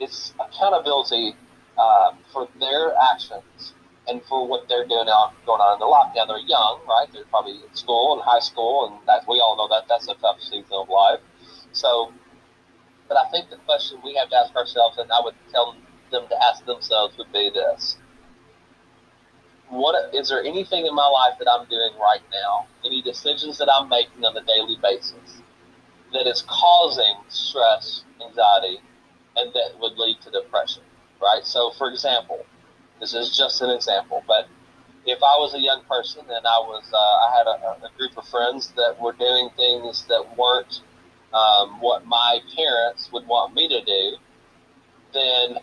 is 0.00 0.34
accountability 0.40 1.34
uh, 1.78 2.12
for 2.32 2.48
their 2.60 2.94
actions 3.12 3.74
and 4.08 4.22
for 4.24 4.46
what 4.46 4.68
they're 4.68 4.86
doing 4.86 5.08
out 5.08 5.32
going 5.44 5.60
on 5.60 5.74
in 5.74 5.80
the 5.80 5.86
lockdown. 5.86 6.28
They're 6.28 6.46
young, 6.46 6.80
right? 6.88 7.06
They're 7.12 7.24
probably 7.24 7.54
in 7.54 7.74
school 7.74 8.14
and 8.14 8.22
high 8.22 8.40
school, 8.40 8.86
and 8.86 9.06
that 9.06 9.26
we 9.28 9.40
all 9.40 9.56
know 9.56 9.68
that 9.74 9.88
that's 9.88 10.08
a 10.08 10.14
tough 10.14 10.40
season 10.40 10.72
of 10.72 10.88
life. 10.88 11.20
So 11.72 12.12
but 13.08 13.16
I 13.16 13.30
think 13.30 13.50
the 13.50 13.56
question 13.58 13.98
we 14.04 14.14
have 14.14 14.30
to 14.30 14.36
ask 14.36 14.54
ourselves, 14.54 14.98
and 14.98 15.10
I 15.10 15.20
would 15.22 15.34
tell 15.50 15.76
them 16.10 16.26
to 16.28 16.44
ask 16.44 16.64
themselves, 16.64 17.16
would 17.18 17.32
be 17.32 17.50
this: 17.50 17.96
What 19.68 20.14
is 20.14 20.28
there 20.28 20.42
anything 20.42 20.86
in 20.86 20.94
my 20.94 21.08
life 21.08 21.38
that 21.38 21.48
I'm 21.50 21.66
doing 21.68 21.92
right 22.00 22.22
now? 22.32 22.66
Any 22.84 23.02
decisions 23.02 23.58
that 23.58 23.68
I'm 23.72 23.88
making 23.88 24.24
on 24.24 24.36
a 24.36 24.44
daily 24.44 24.76
basis 24.82 25.42
that 26.12 26.26
is 26.26 26.42
causing 26.46 27.16
stress, 27.28 28.04
anxiety, 28.24 28.80
and 29.36 29.52
that 29.52 29.78
would 29.80 29.98
lead 29.98 30.20
to 30.22 30.30
depression? 30.30 30.82
Right. 31.20 31.44
So, 31.44 31.72
for 31.78 31.90
example, 31.90 32.44
this 33.00 33.14
is 33.14 33.36
just 33.36 33.62
an 33.62 33.70
example, 33.70 34.22
but 34.26 34.48
if 35.06 35.22
I 35.22 35.38
was 35.38 35.54
a 35.54 35.60
young 35.60 35.82
person 35.84 36.22
and 36.28 36.46
I 36.46 36.58
was, 36.58 36.84
uh, 36.92 36.96
I 36.96 37.38
had 37.38 37.46
a, 37.46 37.86
a 37.86 37.90
group 37.96 38.18
of 38.18 38.26
friends 38.28 38.72
that 38.76 39.00
were 39.00 39.12
doing 39.12 39.50
things 39.56 40.04
that 40.08 40.36
weren't 40.36 40.82
um, 41.32 41.80
what 41.80 42.06
my 42.06 42.40
parents 42.54 43.10
would 43.12 43.26
want 43.26 43.54
me 43.54 43.68
to 43.68 43.84
do, 43.84 44.16
then 45.12 45.58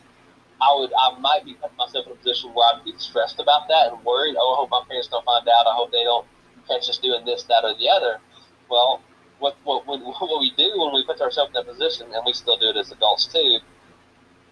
I 0.61 0.75
would 0.77 0.91
I 0.97 1.19
might 1.19 1.45
be 1.45 1.53
putting 1.55 1.77
myself 1.77 2.05
in 2.07 2.13
a 2.13 2.15
position 2.15 2.53
where 2.53 2.67
I'd 2.73 2.85
be 2.85 2.93
stressed 2.97 3.39
about 3.39 3.67
that 3.67 3.91
and 3.93 4.03
worried. 4.05 4.35
Oh, 4.37 4.53
I 4.53 4.55
hope 4.57 4.69
my 4.71 4.83
parents 4.87 5.07
don't 5.07 5.25
find 5.25 5.47
out. 5.47 5.67
I 5.67 5.75
hope 5.75 5.91
they 5.91 6.03
don't 6.03 6.25
catch 6.67 6.89
us 6.89 6.97
doing 6.97 7.25
this, 7.25 7.43
that, 7.43 7.63
or 7.63 7.73
the 7.75 7.89
other. 7.89 8.19
Well, 8.69 9.01
what 9.39 9.57
what 9.63 9.85
what, 9.87 9.99
what 10.03 10.39
we 10.39 10.51
do 10.55 10.71
when 10.79 10.93
we 10.93 11.05
put 11.05 11.19
ourselves 11.21 11.49
in 11.49 11.53
that 11.53 11.67
position, 11.67 12.07
and 12.13 12.23
we 12.25 12.33
still 12.33 12.57
do 12.57 12.69
it 12.69 12.77
as 12.77 12.91
adults 12.91 13.27
too, 13.27 13.59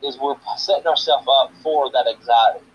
is 0.03 0.17
we're 0.17 0.35
setting 0.57 0.87
ourselves 0.87 1.27
up 1.29 1.51
for 1.61 1.91
that 1.91 2.07
anxiety. 2.07 2.65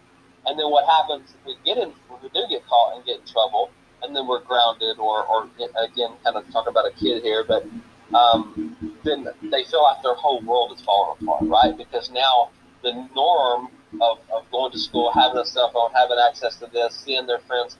And 0.46 0.58
then 0.58 0.70
what 0.70 0.86
happens 0.86 1.34
if 1.34 1.44
we 1.44 1.56
get 1.64 1.76
in, 1.76 1.90
if 1.90 2.22
we 2.22 2.28
do 2.28 2.46
get 2.48 2.64
caught 2.66 2.96
and 2.96 3.04
get 3.04 3.20
in 3.20 3.26
trouble, 3.26 3.70
and 4.02 4.14
then 4.14 4.26
we're 4.26 4.42
grounded, 4.42 4.98
or, 4.98 5.26
or 5.26 5.48
again, 5.58 6.12
kind 6.22 6.36
of 6.36 6.48
talking 6.52 6.70
about 6.70 6.86
a 6.86 6.92
kid 6.92 7.22
here, 7.22 7.44
but 7.46 7.66
um, 8.14 8.76
then 9.04 9.26
they 9.42 9.64
feel 9.64 9.82
like 9.82 10.02
their 10.02 10.14
whole 10.14 10.40
world 10.42 10.72
is 10.76 10.84
falling 10.84 11.16
apart, 11.22 11.42
right? 11.44 11.76
Because 11.76 12.10
now 12.10 12.50
the 12.82 13.08
norm 13.14 13.68
of, 14.00 14.18
of 14.32 14.50
going 14.50 14.72
to 14.72 14.78
school, 14.78 15.10
having 15.12 15.38
a 15.38 15.44
cell 15.44 15.70
phone, 15.72 15.90
having 15.92 16.16
access 16.18 16.56
to 16.56 16.66
this, 16.72 16.94
seeing 16.94 17.26
their 17.26 17.40
friends, 17.40 17.76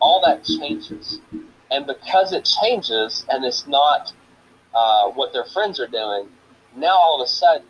all 0.00 0.22
that 0.24 0.44
changes. 0.44 1.20
And 1.70 1.86
because 1.86 2.32
it 2.32 2.48
changes 2.62 3.24
and 3.28 3.44
it's 3.44 3.66
not 3.66 4.12
uh, 4.74 5.08
what 5.10 5.32
their 5.32 5.44
friends 5.44 5.78
are 5.80 5.86
doing, 5.86 6.28
now 6.76 6.96
all 6.96 7.20
of 7.20 7.24
a 7.24 7.28
sudden 7.28 7.66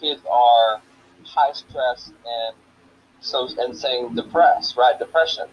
kids 0.00 0.20
are 0.30 0.82
high 1.24 1.52
stress 1.52 2.12
and 2.26 2.56
so 3.20 3.48
and 3.58 3.76
saying 3.76 4.14
depressed, 4.14 4.76
right? 4.76 4.98
Depression. 4.98 5.46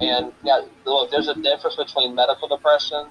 And 0.00 0.32
yeah, 0.42 0.62
look, 0.84 1.10
there's 1.10 1.28
a 1.28 1.34
difference 1.34 1.76
between 1.76 2.14
medical 2.14 2.48
depression, 2.48 3.06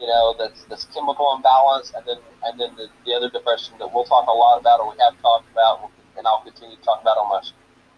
you 0.00 0.06
know, 0.06 0.34
that's 0.38 0.64
this 0.64 0.86
chemical 0.94 1.34
imbalance, 1.34 1.92
and 1.94 2.04
then 2.06 2.18
and 2.44 2.58
then 2.60 2.74
the, 2.76 2.88
the 3.04 3.14
other 3.14 3.30
depression 3.30 3.74
that 3.78 3.92
we'll 3.92 4.04
talk 4.04 4.26
a 4.28 4.32
lot 4.32 4.60
about, 4.60 4.80
or 4.80 4.92
we 4.92 4.98
have 5.00 5.20
talked 5.20 5.50
about, 5.52 5.90
and 6.16 6.26
I'll 6.26 6.42
continue 6.42 6.76
to 6.76 6.82
talk 6.82 7.00
about 7.02 7.18
on 7.18 7.28
my 7.28 7.42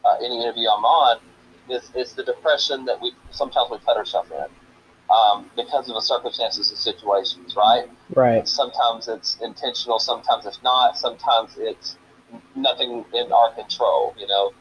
uh, 0.08 0.16
any 0.24 0.42
interview 0.42 0.68
I'm 0.68 0.84
on, 0.84 1.20
is 1.68 1.90
is 1.94 2.14
the 2.14 2.24
depression 2.24 2.84
that 2.86 3.00
we 3.00 3.12
sometimes 3.30 3.70
we 3.70 3.78
put 3.78 3.96
ourselves 3.96 4.30
in. 4.30 4.46
Um, 5.10 5.50
because 5.56 5.88
of 5.88 5.96
the 5.96 6.00
circumstances 6.00 6.70
and 6.70 6.78
situations, 6.78 7.56
right? 7.56 7.90
Right. 8.14 8.46
Sometimes 8.46 9.08
it's 9.08 9.38
intentional, 9.42 9.98
sometimes 9.98 10.46
it's 10.46 10.62
not, 10.62 10.96
sometimes 10.96 11.56
it's 11.58 11.96
nothing 12.54 13.04
in 13.12 13.32
our 13.32 13.52
control, 13.54 14.14
you 14.16 14.28
know. 14.28 14.52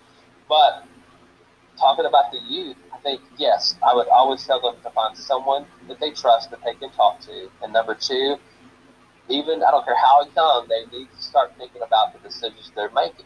But 0.47 0.85
talking 1.77 2.05
about 2.05 2.31
the 2.31 2.39
youth, 2.39 2.77
think 3.03 3.21
yes, 3.37 3.75
I 3.83 3.93
would 3.93 4.07
always 4.09 4.45
tell 4.45 4.61
them 4.61 4.75
to 4.83 4.89
find 4.91 5.17
someone 5.17 5.65
that 5.87 5.99
they 5.99 6.11
trust 6.11 6.51
that 6.51 6.63
they 6.63 6.73
can 6.75 6.91
talk 6.91 7.19
to. 7.21 7.49
And 7.63 7.73
number 7.73 7.95
two, 7.95 8.37
even 9.29 9.63
I 9.63 9.71
don't 9.71 9.85
care 9.85 9.97
how 9.97 10.25
young, 10.35 10.67
they 10.67 10.85
need 10.97 11.07
to 11.15 11.21
start 11.21 11.53
thinking 11.57 11.81
about 11.81 12.13
the 12.13 12.19
decisions 12.27 12.71
they're 12.75 12.91
making. 12.91 13.25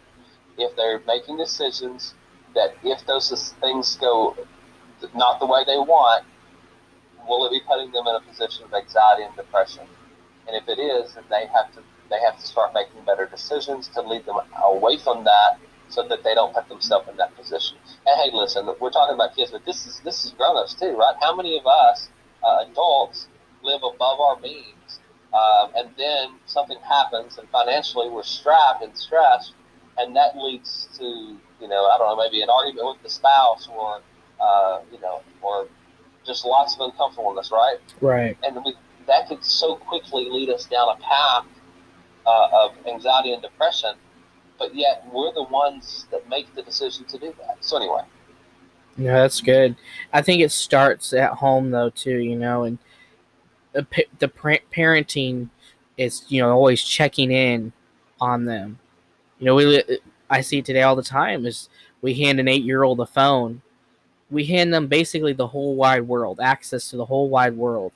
If 0.57 0.75
they're 0.75 1.01
making 1.07 1.37
decisions 1.37 2.13
that 2.55 2.75
if 2.83 3.05
those 3.05 3.53
things 3.61 3.95
go 3.95 4.35
not 5.15 5.39
the 5.39 5.45
way 5.45 5.63
they 5.65 5.77
want, 5.77 6.23
will 7.27 7.45
it 7.45 7.51
be 7.51 7.61
putting 7.67 7.91
them 7.91 8.07
in 8.07 8.15
a 8.15 8.21
position 8.21 8.65
of 8.65 8.73
anxiety 8.73 9.23
and 9.23 9.35
depression? 9.35 9.83
And 10.47 10.55
if 10.55 10.67
it 10.67 10.79
is, 10.79 11.13
then 11.13 11.23
they 11.29 11.47
have 11.47 11.73
to 11.75 11.81
they 12.09 12.19
have 12.19 12.39
to 12.39 12.45
start 12.45 12.73
making 12.73 13.03
better 13.05 13.25
decisions 13.25 13.87
to 13.87 14.01
lead 14.01 14.25
them 14.25 14.35
away 14.63 14.97
from 14.97 15.23
that 15.23 15.57
so 15.93 16.07
that 16.07 16.23
they 16.23 16.33
don't 16.33 16.53
put 16.53 16.67
themselves 16.67 17.07
in 17.07 17.17
that 17.17 17.35
position. 17.35 17.77
And 18.07 18.19
hey, 18.19 18.35
listen, 18.35 18.67
we're 18.79 18.89
talking 18.89 19.13
about 19.13 19.35
kids, 19.35 19.51
but 19.51 19.65
this 19.65 19.85
is 19.85 20.01
this 20.03 20.25
is 20.25 20.31
grown-ups 20.31 20.73
too, 20.73 20.95
right? 20.97 21.15
How 21.21 21.35
many 21.35 21.57
of 21.57 21.67
us 21.67 22.09
uh, 22.43 22.65
adults 22.67 23.27
live 23.61 23.81
above 23.83 24.19
our 24.19 24.39
means, 24.39 24.99
um, 25.33 25.71
and 25.75 25.89
then 25.97 26.35
something 26.45 26.77
happens, 26.79 27.37
and 27.37 27.47
financially 27.49 28.09
we're 28.09 28.23
strapped 28.23 28.83
and 28.83 28.97
stressed, 28.97 29.53
and 29.97 30.15
that 30.15 30.37
leads 30.37 30.89
to 30.97 31.03
you 31.61 31.67
know 31.67 31.85
I 31.85 31.97
don't 31.97 32.17
know 32.17 32.23
maybe 32.23 32.41
an 32.41 32.49
argument 32.49 32.87
with 32.87 33.03
the 33.03 33.09
spouse 33.09 33.69
or 33.71 34.01
uh, 34.41 34.81
you 34.91 34.99
know 34.99 35.21
or 35.41 35.67
just 36.25 36.45
lots 36.45 36.75
of 36.75 36.81
uncomfortableness, 36.81 37.51
right? 37.51 37.77
Right. 38.01 38.37
And 38.43 38.57
we, 38.63 38.75
that 39.07 39.27
could 39.27 39.43
so 39.43 39.75
quickly 39.75 40.29
lead 40.29 40.49
us 40.49 40.65
down 40.65 40.87
a 40.89 40.95
path 41.01 41.45
uh, 42.25 42.47
of 42.53 42.71
anxiety 42.87 43.33
and 43.33 43.41
depression, 43.41 43.95
but 44.57 44.75
yet 44.75 45.05
we're 45.11 45.33
the 45.33 45.43
ones 45.43 46.05
that 46.11 46.27
make 46.29 46.53
the 46.55 46.61
decision 46.61 47.05
to 47.05 47.17
do 47.17 47.33
that. 47.39 47.57
So 47.61 47.77
anyway. 47.77 48.01
Yeah, 48.97 49.13
that's 49.13 49.41
good. 49.41 49.75
I 50.11 50.21
think 50.21 50.41
it 50.41 50.51
starts 50.51 51.13
at 51.13 51.31
home 51.31 51.71
though 51.71 51.89
too, 51.89 52.17
you 52.17 52.35
know, 52.35 52.63
and 52.63 52.77
the, 53.73 53.85
the 54.19 54.27
parenting 54.27 55.49
is 55.97 56.25
you 56.27 56.41
know 56.41 56.51
always 56.51 56.83
checking 56.83 57.31
in 57.31 57.73
on 58.21 58.45
them. 58.45 58.79
You 59.39 59.47
know, 59.47 59.55
we 59.55 59.83
I 60.29 60.41
see 60.41 60.59
it 60.59 60.65
today 60.65 60.83
all 60.83 60.95
the 60.95 61.03
time 61.03 61.45
is 61.45 61.69
we 62.01 62.13
hand 62.13 62.39
an 62.39 62.47
eight 62.47 62.63
year 62.63 62.83
old 62.83 62.99
a 62.99 63.05
phone. 63.05 63.61
We 64.29 64.45
hand 64.45 64.73
them 64.73 64.87
basically 64.87 65.33
the 65.33 65.47
whole 65.47 65.75
wide 65.75 66.07
world, 66.07 66.39
access 66.41 66.89
to 66.89 66.97
the 66.97 67.05
whole 67.05 67.29
wide 67.29 67.55
world, 67.55 67.91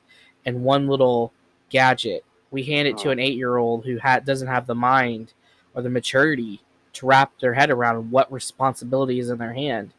and 0.46 0.64
one 0.64 0.88
little 0.88 1.32
gadget 1.70 2.24
we 2.52 2.64
hand 2.64 2.88
it 2.88 2.98
to 3.00 3.06
hmm. 3.06 3.12
an 3.12 3.20
eight 3.20 3.36
year 3.36 3.58
old 3.58 3.86
who 3.86 4.00
ha- 4.00 4.20
doesn't 4.20 4.48
have 4.48 4.68
the 4.68 4.76
mind 4.76 5.34
or 5.78 5.84
the 5.84 5.90
maturity 5.90 6.60
to 6.94 7.06
wrap 7.06 7.32
their 7.40 7.54
head 7.54 7.70
around 7.70 8.10
what 8.10 8.32
responsibility 8.32 9.20
is 9.20 9.30
in 9.30 9.38
their 9.38 9.54
hand. 9.54 9.94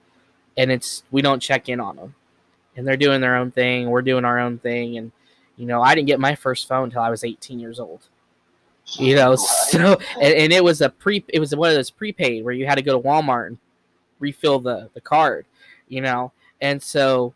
And 0.56 0.72
it's, 0.72 1.04
we 1.12 1.22
don't 1.22 1.40
check 1.40 1.68
in 1.68 1.78
on 1.78 1.94
them. 1.96 2.14
And 2.76 2.86
they're 2.86 2.96
doing 2.96 3.20
their 3.20 3.36
own 3.36 3.52
thing. 3.52 3.88
We're 3.88 4.02
doing 4.02 4.24
our 4.24 4.40
own 4.40 4.58
thing. 4.58 4.98
And, 4.98 5.12
you 5.56 5.66
know, 5.66 5.80
I 5.80 5.94
didn't 5.94 6.08
get 6.08 6.18
my 6.18 6.34
first 6.34 6.66
phone 6.66 6.84
until 6.84 7.02
I 7.02 7.10
was 7.10 7.22
18 7.22 7.60
years 7.60 7.78
old. 7.78 8.08
You 8.98 9.14
know, 9.14 9.36
so, 9.70 9.98
and, 10.20 10.34
and 10.34 10.52
it 10.52 10.64
was 10.64 10.80
a 10.80 10.90
pre, 10.90 11.24
it 11.28 11.38
was 11.38 11.54
one 11.54 11.68
of 11.68 11.76
those 11.76 11.90
prepaid 11.90 12.44
where 12.44 12.54
you 12.54 12.66
had 12.66 12.74
to 12.74 12.82
go 12.82 13.00
to 13.00 13.08
Walmart 13.08 13.46
and 13.46 13.58
refill 14.18 14.58
the, 14.58 14.90
the 14.94 15.00
card, 15.00 15.46
you 15.86 16.00
know. 16.00 16.32
And 16.60 16.82
so 16.82 17.34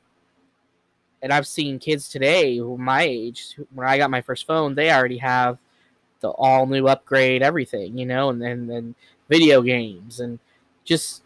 and 1.22 1.32
I've 1.32 1.46
seen 1.46 1.78
kids 1.78 2.08
today 2.08 2.56
who 2.56 2.76
my 2.76 3.02
age, 3.02 3.56
when 3.72 3.86
I 3.86 3.96
got 3.96 4.10
my 4.10 4.20
first 4.20 4.46
phone, 4.46 4.74
they 4.74 4.92
already 4.92 5.18
have 5.18 5.58
the 6.22 6.30
all 6.30 6.66
new 6.66 6.88
upgrade, 6.88 7.42
everything, 7.42 7.98
you 7.98 8.06
know, 8.06 8.30
and 8.30 8.40
then 8.40 8.70
and 8.70 8.94
video 9.28 9.62
games 9.62 10.20
and 10.20 10.38
just 10.84 11.22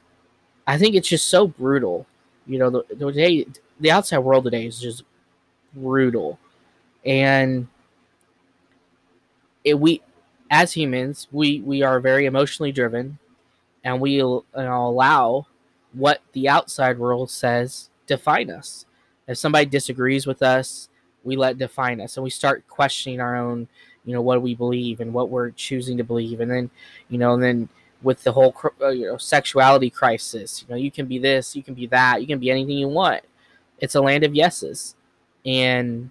I 0.66 0.78
think 0.78 0.94
it's 0.94 1.08
just 1.08 1.28
so 1.28 1.46
brutal. 1.46 2.06
You 2.46 2.58
know, 2.58 2.70
the, 2.70 2.84
the 2.94 3.12
day 3.12 3.46
the 3.78 3.90
outside 3.90 4.18
world 4.18 4.44
today 4.44 4.66
is 4.66 4.80
just 4.80 5.04
brutal. 5.72 6.38
And 7.04 7.68
it, 9.62 9.78
we 9.78 10.02
as 10.50 10.72
humans, 10.72 11.28
we 11.30 11.60
we 11.60 11.82
are 11.82 12.00
very 12.00 12.26
emotionally 12.26 12.72
driven 12.72 13.18
and 13.84 14.00
we 14.00 14.18
allow 14.18 15.46
what 15.92 16.20
the 16.32 16.48
outside 16.48 16.98
world 16.98 17.30
says 17.30 17.88
define 18.06 18.50
us 18.50 18.86
if 19.26 19.38
somebody 19.38 19.66
disagrees 19.66 20.26
with 20.26 20.42
us, 20.42 20.88
we 21.24 21.36
let 21.36 21.58
define 21.58 22.00
us 22.00 22.16
and 22.16 22.24
we 22.24 22.30
start 22.30 22.66
questioning 22.68 23.20
our 23.20 23.36
own, 23.36 23.68
you 24.06 24.14
know, 24.14 24.22
what 24.22 24.40
we 24.40 24.54
believe 24.54 25.00
and 25.00 25.12
what 25.12 25.28
we're 25.28 25.50
choosing 25.50 25.98
to 25.98 26.04
believe. 26.04 26.40
And 26.40 26.50
then, 26.50 26.70
you 27.10 27.18
know, 27.18 27.34
and 27.34 27.42
then 27.42 27.68
with 28.02 28.22
the 28.22 28.32
whole, 28.32 28.54
uh, 28.80 28.88
you 28.88 29.06
know, 29.06 29.18
sexuality 29.18 29.90
crisis, 29.90 30.62
you 30.62 30.72
know, 30.72 30.80
you 30.80 30.90
can 30.90 31.06
be 31.06 31.18
this, 31.18 31.54
you 31.54 31.62
can 31.62 31.74
be 31.74 31.86
that, 31.88 32.20
you 32.20 32.26
can 32.26 32.38
be 32.38 32.50
anything 32.50 32.78
you 32.78 32.88
want. 32.88 33.22
It's 33.78 33.94
a 33.94 34.00
land 34.00 34.24
of 34.24 34.34
yeses. 34.34 34.94
And 35.44 36.10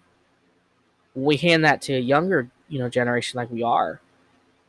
we 1.15 1.37
hand 1.37 1.65
that 1.65 1.81
to 1.83 1.93
a 1.93 1.99
younger, 1.99 2.49
you 2.69 2.79
know, 2.79 2.89
generation 2.89 3.37
like 3.37 3.49
we 3.49 3.63
are. 3.63 4.01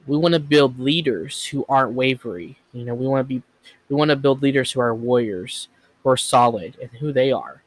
We 0.06 0.16
want 0.16 0.34
to 0.34 0.40
build 0.40 0.78
leaders 0.78 1.44
who 1.44 1.66
aren't 1.68 1.92
wavery. 1.92 2.58
You 2.72 2.84
know, 2.84 2.94
we 2.94 3.06
want 3.06 3.20
to 3.20 3.34
be, 3.34 3.42
we 3.88 3.96
want 3.96 4.10
to 4.10 4.16
build 4.16 4.40
leaders 4.40 4.70
who 4.70 4.80
are 4.80 4.94
warriors, 4.94 5.68
who 6.02 6.10
are 6.10 6.16
solid, 6.16 6.76
and 6.80 6.90
who 6.90 7.12
they 7.12 7.32
are 7.32 7.62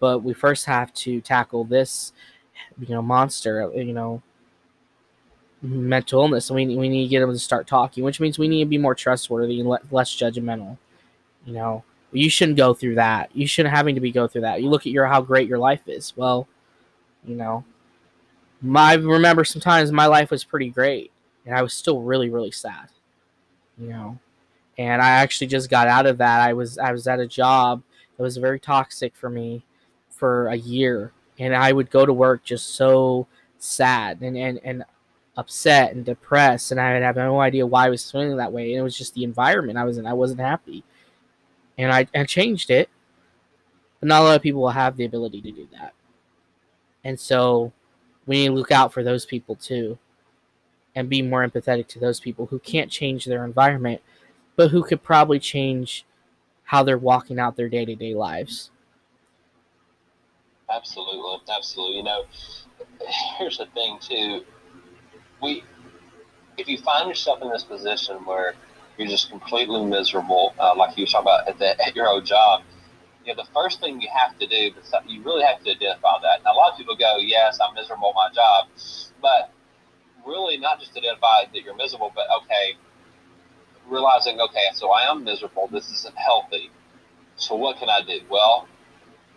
but 0.00 0.20
we 0.20 0.32
first 0.32 0.64
have 0.66 0.92
to 0.94 1.20
tackle 1.20 1.64
this, 1.64 2.12
you 2.78 2.94
know, 2.94 3.02
monster, 3.02 3.70
you 3.74 3.92
know, 3.92 4.22
mental 5.62 6.22
illness. 6.22 6.50
We, 6.50 6.76
we 6.76 6.88
need 6.88 7.04
to 7.04 7.08
get 7.08 7.20
them 7.20 7.32
to 7.32 7.38
start 7.38 7.66
talking, 7.66 8.04
which 8.04 8.20
means 8.20 8.38
we 8.38 8.48
need 8.48 8.64
to 8.64 8.68
be 8.68 8.78
more 8.78 8.94
trustworthy 8.94 9.60
and 9.60 9.68
less 9.68 10.14
judgmental. 10.14 10.78
You 11.44 11.54
know, 11.54 11.84
you 12.12 12.30
shouldn't 12.30 12.58
go 12.58 12.74
through 12.74 12.96
that. 12.96 13.30
You 13.34 13.46
shouldn't 13.46 13.74
having 13.74 13.94
to 13.94 14.00
be 14.00 14.10
go 14.12 14.26
through 14.26 14.42
that. 14.42 14.62
You 14.62 14.68
look 14.68 14.82
at 14.82 14.92
your 14.92 15.06
how 15.06 15.20
great 15.20 15.48
your 15.48 15.58
life 15.58 15.82
is. 15.86 16.12
Well, 16.16 16.48
you 17.24 17.34
know, 17.34 17.64
my 18.60 18.92
I 18.92 18.94
remember 18.94 19.44
sometimes 19.44 19.92
my 19.92 20.06
life 20.06 20.30
was 20.30 20.44
pretty 20.44 20.70
great, 20.70 21.10
and 21.46 21.54
I 21.54 21.62
was 21.62 21.74
still 21.74 22.02
really 22.02 22.30
really 22.30 22.50
sad. 22.50 22.88
You 23.78 23.88
know, 23.88 24.18
and 24.76 25.00
I 25.00 25.10
actually 25.10 25.46
just 25.46 25.70
got 25.70 25.88
out 25.88 26.06
of 26.06 26.18
that. 26.18 26.40
I 26.40 26.52
was 26.52 26.78
I 26.78 26.92
was 26.92 27.06
at 27.06 27.20
a 27.20 27.26
job 27.26 27.82
that 28.16 28.22
was 28.22 28.36
very 28.36 28.58
toxic 28.60 29.14
for 29.16 29.30
me, 29.30 29.64
for 30.10 30.48
a 30.48 30.56
year 30.56 31.12
and 31.38 31.54
I 31.54 31.72
would 31.72 31.90
go 31.90 32.04
to 32.04 32.12
work 32.12 32.44
just 32.44 32.74
so 32.74 33.26
sad 33.58 34.20
and, 34.20 34.36
and, 34.36 34.60
and 34.64 34.84
upset 35.38 35.92
and 35.94 36.04
depressed 36.04 36.72
and 36.72 36.80
I 36.80 36.90
have 37.00 37.16
no 37.16 37.40
idea 37.40 37.66
why 37.66 37.86
I 37.86 37.90
was 37.90 38.10
feeling 38.10 38.36
that 38.36 38.52
way. 38.52 38.72
And 38.72 38.80
it 38.80 38.82
was 38.82 38.98
just 38.98 39.14
the 39.14 39.24
environment 39.24 39.78
I 39.78 39.84
was 39.84 39.98
in. 39.98 40.06
I 40.06 40.12
wasn't 40.12 40.40
happy. 40.40 40.84
And 41.78 41.92
I, 41.92 42.08
I 42.14 42.24
changed 42.24 42.70
it. 42.70 42.90
But 44.00 44.08
not 44.08 44.22
a 44.22 44.24
lot 44.24 44.36
of 44.36 44.42
people 44.42 44.62
will 44.62 44.70
have 44.70 44.96
the 44.96 45.06
ability 45.06 45.40
to 45.42 45.52
do 45.52 45.68
that. 45.72 45.94
And 47.04 47.18
so 47.20 47.72
we 48.26 48.38
need 48.42 48.48
to 48.48 48.54
look 48.54 48.72
out 48.72 48.92
for 48.92 49.02
those 49.04 49.24
people 49.26 49.56
too. 49.56 49.98
and 50.94 51.08
be 51.08 51.22
more 51.22 51.46
empathetic 51.48 51.86
to 51.88 52.00
those 52.00 52.20
people 52.20 52.46
who 52.46 52.58
can't 52.58 52.90
change 52.90 53.24
their 53.24 53.44
environment, 53.44 54.02
but 54.56 54.70
who 54.70 54.82
could 54.82 55.02
probably 55.02 55.38
change 55.38 56.04
how 56.64 56.82
they're 56.82 56.98
walking 56.98 57.38
out 57.38 57.56
their 57.56 57.68
day 57.68 57.84
to 57.84 57.94
day 57.94 58.14
lives. 58.14 58.70
Absolutely, 60.70 61.40
absolutely. 61.54 61.96
You 61.98 62.02
know, 62.02 62.24
here's 63.38 63.58
the 63.58 63.66
thing 63.66 63.98
too. 64.00 64.44
We, 65.42 65.64
if 66.56 66.68
you 66.68 66.78
find 66.78 67.08
yourself 67.08 67.42
in 67.42 67.50
this 67.50 67.64
position 67.64 68.24
where 68.24 68.54
you're 68.96 69.08
just 69.08 69.30
completely 69.30 69.84
miserable, 69.84 70.54
uh, 70.58 70.74
like 70.76 70.96
you 70.96 71.04
were 71.04 71.06
talking 71.06 71.26
about 71.26 71.48
at, 71.48 71.58
the, 71.58 71.86
at 71.86 71.94
your 71.94 72.08
old 72.08 72.24
job, 72.24 72.62
you 73.24 73.34
know, 73.34 73.42
the 73.42 73.48
first 73.52 73.80
thing 73.80 74.00
you 74.00 74.08
have 74.12 74.38
to 74.38 74.46
do, 74.46 74.72
you 75.06 75.22
really 75.22 75.44
have 75.44 75.62
to 75.62 75.70
identify 75.70 76.14
that. 76.22 76.42
Now, 76.44 76.54
a 76.54 76.56
lot 76.56 76.72
of 76.72 76.78
people 76.78 76.96
go, 76.96 77.18
"Yes, 77.18 77.58
I'm 77.60 77.74
miserable 77.74 78.08
at 78.08 78.14
my 78.14 78.30
job," 78.34 78.68
but 79.20 79.50
really 80.26 80.56
not 80.56 80.80
just 80.80 80.96
identify 80.96 81.44
that 81.52 81.62
you're 81.62 81.76
miserable, 81.76 82.10
but 82.14 82.26
okay, 82.42 82.76
realizing, 83.86 84.40
okay, 84.40 84.68
so 84.74 84.90
I 84.90 85.10
am 85.10 85.24
miserable. 85.24 85.68
This 85.68 85.90
isn't 85.90 86.16
healthy. 86.16 86.70
So 87.36 87.54
what 87.54 87.78
can 87.78 87.88
I 87.88 88.02
do? 88.02 88.20
Well, 88.30 88.66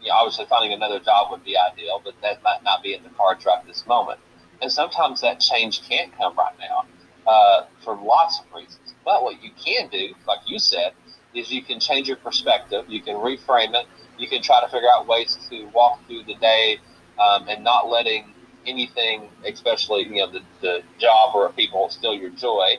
you 0.02 0.10
know, 0.10 0.16
obviously 0.16 0.46
finding 0.46 0.74
another 0.74 1.00
job 1.00 1.32
would 1.32 1.44
be 1.44 1.56
ideal, 1.58 2.02
but 2.04 2.16
that 2.22 2.42
might 2.44 2.64
not 2.64 2.82
be 2.82 2.94
in 2.94 3.04
the 3.04 3.10
cards 3.10 3.46
right 3.46 3.66
this 3.68 3.86
moment. 3.86 4.20
And 4.62 4.72
sometimes 4.72 5.22
that 5.22 5.40
change 5.40 5.82
can't 5.88 6.16
come 6.18 6.36
right 6.36 6.54
now 6.60 6.86
uh, 7.30 7.66
for 7.84 7.96
lots 7.96 8.40
of 8.40 8.46
reasons. 8.56 8.94
But 9.04 9.24
what 9.24 9.42
you 9.42 9.50
can 9.64 9.90
do, 9.90 10.14
like 10.28 10.40
you 10.46 10.60
said, 10.60 10.94
is 11.34 11.52
you 11.52 11.64
can 11.64 11.80
change 11.80 12.08
your 12.08 12.18
perspective. 12.18 12.86
You 12.88 13.02
can 13.02 13.16
reframe 13.16 13.74
it. 13.74 13.88
You 14.18 14.28
can 14.28 14.42
try 14.42 14.62
to 14.62 14.68
figure 14.68 14.90
out 14.94 15.08
ways 15.08 15.38
to 15.50 15.66
walk 15.74 16.06
through 16.06 16.24
the 16.24 16.36
day 16.36 16.80
um, 17.20 17.48
and 17.48 17.64
not 17.64 17.90
letting 17.90 18.26
anything, 18.66 19.30
especially 19.46 20.04
you 20.04 20.18
know 20.18 20.32
the, 20.32 20.42
the 20.62 20.84
job 21.00 21.34
or 21.34 21.52
people, 21.54 21.90
steal 21.90 22.14
your 22.14 22.30
joy. 22.30 22.78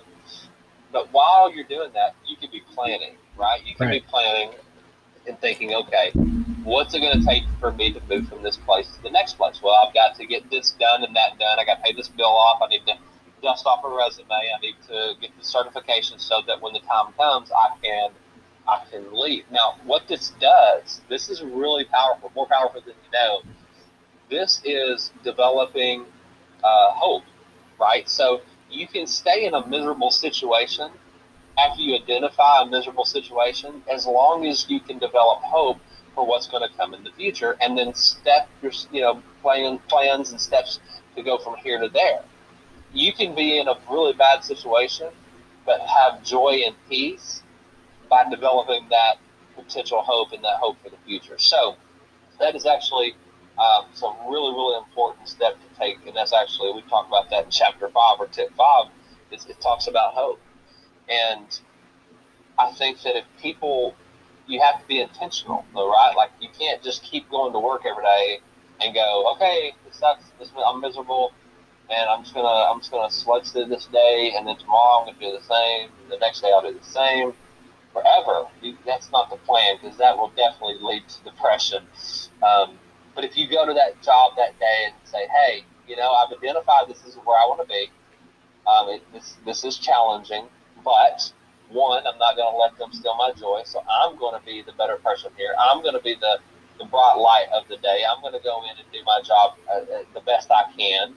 But 0.92 1.12
while 1.12 1.52
you're 1.52 1.64
doing 1.64 1.90
that, 1.94 2.14
you 2.26 2.36
can 2.36 2.50
be 2.50 2.62
planning, 2.74 3.16
right? 3.36 3.64
You 3.66 3.74
can 3.74 3.88
right. 3.88 4.02
be 4.02 4.08
planning 4.08 4.50
and 5.26 5.38
thinking, 5.40 5.74
okay, 5.74 6.12
what's 6.64 6.94
it 6.94 7.00
going 7.00 7.18
to 7.18 7.26
take 7.26 7.44
for 7.60 7.72
me 7.72 7.92
to 7.92 8.00
move 8.08 8.28
from 8.28 8.42
this 8.42 8.56
place 8.56 8.88
to 8.96 9.02
the 9.02 9.10
next 9.10 9.34
place? 9.34 9.60
Well, 9.62 9.74
I've 9.74 9.94
got 9.94 10.16
to 10.16 10.26
get 10.26 10.50
this 10.50 10.70
done 10.72 11.04
and 11.04 11.14
that 11.16 11.38
done. 11.38 11.58
I 11.58 11.64
got 11.64 11.76
to 11.76 11.82
pay 11.82 11.92
this 11.92 12.08
bill 12.08 12.26
off. 12.26 12.60
I 12.62 12.68
need 12.68 12.86
to 12.86 12.94
dust 13.42 13.66
off 13.66 13.84
a 13.84 13.88
resume. 13.88 14.30
I 14.30 14.60
need 14.60 14.76
to 14.88 15.14
get 15.20 15.30
the 15.38 15.44
certification 15.44 16.18
so 16.18 16.42
that 16.46 16.60
when 16.60 16.72
the 16.72 16.80
time 16.80 17.12
comes, 17.16 17.50
I 17.50 17.76
can 17.82 18.10
I 18.66 18.82
can 18.90 19.12
leave. 19.12 19.44
Now, 19.50 19.74
what 19.84 20.06
this 20.06 20.32
does, 20.40 21.00
this 21.08 21.28
is 21.28 21.42
really 21.42 21.84
powerful, 21.84 22.30
more 22.34 22.46
powerful 22.46 22.80
than 22.80 22.94
you 23.04 23.10
know. 23.12 23.42
This 24.30 24.62
is 24.64 25.12
developing 25.24 26.04
uh, 26.62 26.90
hope, 26.92 27.24
right? 27.80 28.08
So 28.08 28.42
you 28.70 28.86
can 28.86 29.06
stay 29.06 29.46
in 29.46 29.54
a 29.54 29.66
miserable 29.66 30.12
situation 30.12 30.90
after 31.58 31.82
you 31.82 31.96
identify 31.96 32.62
a 32.62 32.66
miserable 32.66 33.04
situation, 33.04 33.82
as 33.90 34.06
long 34.06 34.46
as 34.46 34.70
you 34.70 34.80
can 34.80 34.98
develop 34.98 35.40
hope 35.42 35.78
for 36.14 36.26
what's 36.26 36.46
going 36.46 36.68
to 36.68 36.76
come 36.76 36.94
in 36.94 37.04
the 37.04 37.12
future, 37.12 37.56
and 37.60 37.76
then 37.76 37.94
step 37.94 38.48
your 38.62 38.72
you 38.92 39.00
know 39.00 39.22
plan 39.42 39.78
plans 39.88 40.30
and 40.30 40.40
steps 40.40 40.80
to 41.16 41.22
go 41.22 41.38
from 41.38 41.56
here 41.56 41.80
to 41.80 41.88
there. 41.88 42.22
You 42.92 43.12
can 43.12 43.34
be 43.34 43.58
in 43.58 43.68
a 43.68 43.74
really 43.90 44.12
bad 44.12 44.44
situation, 44.44 45.08
but 45.64 45.80
have 45.80 46.22
joy 46.22 46.62
and 46.66 46.74
peace 46.88 47.42
by 48.10 48.28
developing 48.28 48.88
that 48.90 49.16
potential 49.56 50.02
hope 50.02 50.32
and 50.32 50.44
that 50.44 50.56
hope 50.56 50.76
for 50.82 50.90
the 50.90 50.96
future. 51.06 51.38
So 51.38 51.76
that 52.40 52.54
is 52.54 52.66
actually 52.66 53.14
um, 53.58 53.86
some 53.92 54.14
really 54.28 54.52
really 54.52 54.78
important 54.78 55.28
step 55.28 55.54
to 55.54 55.78
take, 55.78 56.06
and 56.06 56.16
that's 56.16 56.32
actually 56.32 56.72
we 56.72 56.82
talk 56.82 57.06
about 57.06 57.30
that 57.30 57.44
in 57.44 57.50
chapter 57.50 57.88
five 57.88 58.16
or 58.18 58.26
tip 58.26 58.54
five. 58.56 58.86
Is 59.30 59.46
it 59.46 59.60
talks 59.62 59.86
about 59.86 60.12
hope 60.12 60.38
and 61.08 61.60
I 62.58 62.72
think 62.72 63.02
that 63.02 63.16
if 63.16 63.24
people, 63.40 63.94
you 64.46 64.60
have 64.60 64.80
to 64.80 64.86
be 64.86 65.00
intentional, 65.00 65.64
though, 65.74 65.90
right? 65.90 66.14
Like 66.16 66.30
you 66.40 66.48
can't 66.58 66.82
just 66.82 67.02
keep 67.02 67.28
going 67.30 67.52
to 67.52 67.58
work 67.58 67.82
every 67.86 68.04
day 68.04 68.40
and 68.80 68.94
go, 68.94 69.32
okay, 69.34 69.72
this 69.86 69.96
sucks. 69.96 70.24
This, 70.38 70.50
I'm 70.66 70.80
miserable, 70.80 71.32
and 71.90 72.08
I'm 72.08 72.22
just 72.22 72.34
gonna 72.34 72.70
I'm 72.70 72.80
just 72.80 72.90
gonna 72.90 73.10
sludge 73.10 73.50
through 73.50 73.66
this 73.66 73.86
day, 73.86 74.34
and 74.36 74.46
then 74.46 74.56
tomorrow 74.56 75.00
I'm 75.00 75.06
gonna 75.06 75.18
do 75.18 75.38
the 75.38 75.44
same. 75.44 75.90
The 76.10 76.18
next 76.18 76.40
day 76.40 76.50
I'll 76.52 76.62
do 76.62 76.76
the 76.78 76.84
same. 76.84 77.32
Forever. 77.92 78.46
That's 78.86 79.10
not 79.10 79.28
the 79.28 79.36
plan 79.36 79.76
because 79.80 79.98
that 79.98 80.16
will 80.16 80.30
definitely 80.30 80.78
lead 80.80 81.02
to 81.06 81.24
depression. 81.30 81.82
Um, 82.42 82.78
but 83.14 83.22
if 83.22 83.36
you 83.36 83.46
go 83.50 83.66
to 83.66 83.74
that 83.74 84.00
job 84.02 84.32
that 84.38 84.58
day 84.58 84.86
and 84.86 84.94
say, 85.04 85.26
hey, 85.28 85.64
you 85.86 85.96
know, 85.96 86.10
I've 86.10 86.32
identified 86.32 86.88
this 86.88 87.04
is 87.04 87.16
where 87.16 87.36
I 87.36 87.44
want 87.46 87.60
to 87.60 87.68
be. 87.68 87.90
Um, 88.66 88.88
it, 88.88 89.02
this 89.12 89.36
this 89.44 89.64
is 89.64 89.76
challenging 89.76 90.48
but 90.84 91.32
one, 91.72 92.06
I'm 92.06 92.18
not 92.18 92.36
going 92.36 92.52
to 92.52 92.56
let 92.56 92.76
them 92.78 92.92
steal 92.92 93.16
my 93.16 93.32
joy. 93.32 93.62
So 93.64 93.82
I'm 93.90 94.16
going 94.18 94.38
to 94.38 94.44
be 94.44 94.62
the 94.62 94.72
better 94.72 94.96
person 94.96 95.32
here. 95.36 95.54
I'm 95.58 95.82
going 95.82 95.94
to 95.94 96.02
be 96.02 96.14
the, 96.14 96.38
the 96.78 96.84
bright 96.84 97.16
light 97.16 97.46
of 97.52 97.68
the 97.68 97.76
day. 97.78 98.02
I'm 98.08 98.20
going 98.20 98.34
to 98.34 98.40
go 98.42 98.62
in 98.64 98.70
and 98.70 98.86
do 98.92 98.98
my 99.04 99.20
job 99.24 99.56
uh, 99.68 99.78
uh, 99.78 100.02
the 100.14 100.20
best 100.20 100.50
I 100.50 100.70
can 100.76 101.14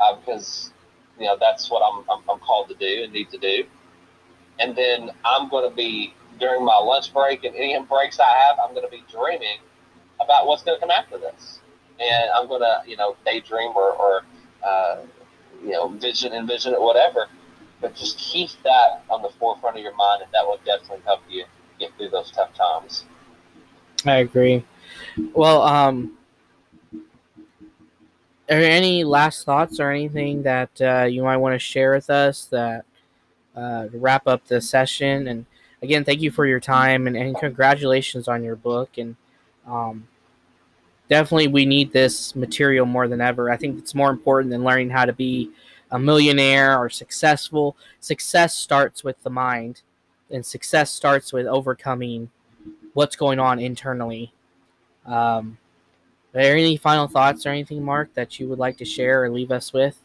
uh, 0.00 0.16
because, 0.16 0.72
you 1.18 1.26
know, 1.26 1.36
that's 1.38 1.70
what 1.70 1.82
I'm, 1.82 2.04
I'm, 2.10 2.22
I'm 2.28 2.40
called 2.40 2.68
to 2.68 2.74
do 2.74 3.04
and 3.04 3.12
need 3.12 3.30
to 3.30 3.38
do. 3.38 3.64
And 4.58 4.76
then 4.76 5.10
I'm 5.24 5.48
going 5.48 5.68
to 5.68 5.74
be, 5.74 6.14
during 6.40 6.64
my 6.64 6.76
lunch 6.76 7.12
break 7.12 7.44
and 7.44 7.54
any 7.54 7.78
breaks 7.84 8.18
I 8.18 8.28
have, 8.28 8.56
I'm 8.62 8.74
going 8.74 8.86
to 8.86 8.90
be 8.90 9.04
dreaming 9.10 9.58
about 10.20 10.46
what's 10.46 10.62
going 10.62 10.76
to 10.76 10.80
come 10.80 10.90
after 10.90 11.18
this. 11.18 11.60
And 12.00 12.30
I'm 12.34 12.48
going 12.48 12.62
to, 12.62 12.82
you 12.88 12.96
know, 12.96 13.16
daydream 13.24 13.72
or, 13.74 13.92
or 13.92 14.22
uh, 14.64 15.02
you 15.62 15.70
know, 15.70 15.88
vision, 15.88 16.32
envision 16.32 16.72
it, 16.74 16.80
whatever 16.80 17.28
but 17.82 17.94
just 17.94 18.16
keep 18.16 18.50
that 18.62 19.02
on 19.10 19.20
the 19.20 19.28
forefront 19.28 19.76
of 19.76 19.82
your 19.82 19.94
mind, 19.96 20.22
and 20.22 20.32
that 20.32 20.46
will 20.46 20.58
definitely 20.64 21.02
help 21.04 21.20
you 21.28 21.44
get 21.78 21.90
through 21.98 22.08
those 22.08 22.30
tough 22.30 22.54
times. 22.54 23.04
I 24.06 24.18
agree. 24.18 24.64
Well, 25.34 25.62
um, 25.62 26.16
are 28.48 28.60
there 28.60 28.70
any 28.70 29.04
last 29.04 29.44
thoughts 29.44 29.80
or 29.80 29.90
anything 29.90 30.42
that 30.44 30.70
uh, 30.80 31.04
you 31.04 31.22
might 31.22 31.36
want 31.36 31.54
to 31.54 31.58
share 31.58 31.92
with 31.92 32.08
us 32.08 32.46
that 32.46 32.84
uh, 33.56 33.88
wrap 33.92 34.26
up 34.26 34.46
the 34.46 34.60
session? 34.60 35.28
And 35.28 35.46
again, 35.82 36.04
thank 36.04 36.20
you 36.20 36.30
for 36.30 36.46
your 36.46 36.60
time 36.60 37.06
and, 37.06 37.16
and 37.16 37.36
congratulations 37.36 38.28
on 38.28 38.42
your 38.42 38.56
book. 38.56 38.98
And 38.98 39.16
um, 39.66 40.06
definitely, 41.08 41.48
we 41.48 41.66
need 41.66 41.92
this 41.92 42.36
material 42.36 42.86
more 42.86 43.08
than 43.08 43.20
ever. 43.20 43.50
I 43.50 43.56
think 43.56 43.78
it's 43.78 43.94
more 43.94 44.10
important 44.10 44.50
than 44.50 44.64
learning 44.64 44.90
how 44.90 45.04
to 45.04 45.12
be 45.12 45.50
a 45.92 45.98
millionaire 45.98 46.76
or 46.76 46.90
successful. 46.90 47.76
Success 48.00 48.56
starts 48.56 49.04
with 49.04 49.22
the 49.22 49.30
mind, 49.30 49.82
and 50.30 50.44
success 50.44 50.90
starts 50.90 51.32
with 51.32 51.46
overcoming 51.46 52.30
what's 52.94 53.14
going 53.14 53.38
on 53.38 53.60
internally. 53.60 54.32
Um, 55.06 55.58
are 56.34 56.42
there 56.42 56.56
any 56.56 56.78
final 56.78 57.06
thoughts 57.06 57.44
or 57.44 57.50
anything, 57.50 57.84
Mark, 57.84 58.14
that 58.14 58.40
you 58.40 58.48
would 58.48 58.58
like 58.58 58.78
to 58.78 58.84
share 58.86 59.22
or 59.22 59.30
leave 59.30 59.52
us 59.52 59.72
with? 59.72 60.00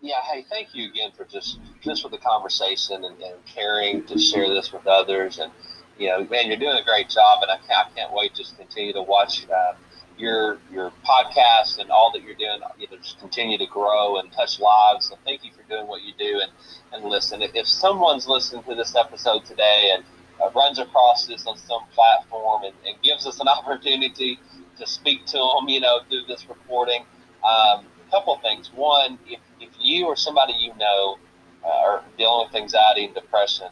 Yeah, 0.00 0.20
hey, 0.30 0.46
thank 0.48 0.68
you 0.74 0.88
again 0.88 1.10
for 1.16 1.24
just 1.24 1.58
just 1.80 2.02
for 2.02 2.08
the 2.08 2.18
conversation 2.18 3.04
and, 3.04 3.20
and 3.20 3.44
caring 3.44 4.04
to 4.04 4.16
share 4.16 4.48
this 4.48 4.72
with 4.72 4.86
others. 4.86 5.40
And 5.40 5.50
you 5.98 6.08
know, 6.08 6.24
man, 6.30 6.46
you're 6.46 6.56
doing 6.56 6.78
a 6.78 6.84
great 6.84 7.08
job, 7.08 7.40
and 7.42 7.50
I 7.50 7.56
can't, 7.66 7.88
I 7.88 7.90
can't 7.96 8.12
wait 8.12 8.32
just 8.32 8.52
to 8.52 8.56
continue 8.58 8.92
to 8.92 9.02
watch 9.02 9.44
uh, 9.50 9.72
your 10.18 10.58
your 10.72 10.92
podcast 11.06 11.78
and 11.78 11.90
all 11.90 12.10
that 12.12 12.22
you're 12.22 12.34
doing, 12.34 12.60
you 12.78 12.86
know, 12.90 12.96
just 12.96 13.18
continue 13.20 13.56
to 13.58 13.66
grow 13.66 14.18
and 14.18 14.30
touch 14.32 14.58
lives. 14.58 15.08
So 15.08 15.18
thank 15.24 15.44
you 15.44 15.52
for 15.52 15.62
doing 15.68 15.86
what 15.86 16.02
you 16.02 16.12
do 16.18 16.40
and 16.42 16.50
and 16.92 17.10
listen. 17.10 17.42
If, 17.42 17.68
someone's 17.68 18.26
listening 18.26 18.62
to 18.64 18.74
this 18.74 18.96
episode 18.96 19.44
today 19.44 19.92
and 19.94 20.04
uh, 20.42 20.50
runs 20.54 20.78
across 20.78 21.26
this 21.26 21.46
on 21.46 21.56
some 21.56 21.82
platform 21.94 22.64
and, 22.64 22.74
and, 22.86 23.00
gives 23.02 23.26
us 23.26 23.40
an 23.40 23.48
opportunity 23.58 24.38
to 24.78 24.86
speak 24.86 25.26
to 25.26 25.36
them, 25.36 25.68
you 25.68 25.80
know, 25.80 26.00
through 26.08 26.22
this 26.26 26.48
recording, 26.48 27.02
um, 27.44 27.84
a 28.06 28.10
couple 28.10 28.34
of 28.34 28.40
things. 28.42 28.70
One, 28.74 29.18
if, 29.26 29.40
if 29.60 29.70
you 29.78 30.06
or 30.06 30.16
somebody 30.16 30.54
you 30.54 30.72
know 30.78 31.18
uh, 31.64 31.68
are 31.68 32.04
dealing 32.16 32.46
with 32.46 32.56
anxiety 32.56 33.04
and 33.04 33.14
depression, 33.14 33.68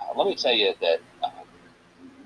uh, 0.00 0.18
let 0.18 0.26
me 0.26 0.34
tell 0.34 0.54
you 0.54 0.74
that 0.80 1.00
uh, 1.22 1.30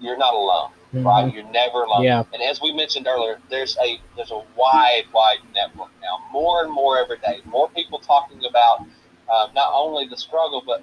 you're 0.01 0.19
not 0.19 0.35
alone 0.35 0.71
mm-hmm. 0.99 1.07
right? 1.07 1.33
You're 1.33 1.51
never 1.51 1.85
alone. 1.85 2.05
Yeah. 2.05 2.25
And 2.33 2.43
as 2.43 2.61
we 2.61 2.73
mentioned 2.73 3.07
earlier, 3.07 3.39
there's 3.51 3.77
a 3.79 4.01
there's 4.17 4.31
a 4.31 4.43
wide, 4.57 5.05
wide 5.13 5.39
network 5.55 5.91
now. 6.01 6.19
More 6.33 6.63
and 6.63 6.73
more 6.73 6.99
every 6.99 7.19
day. 7.19 7.41
More 7.45 7.69
people 7.71 7.99
talking 7.99 8.45
about 8.45 8.87
uh, 9.29 9.49
not 9.55 9.73
only 9.75 10.07
the 10.09 10.17
struggle, 10.17 10.63
but 10.65 10.83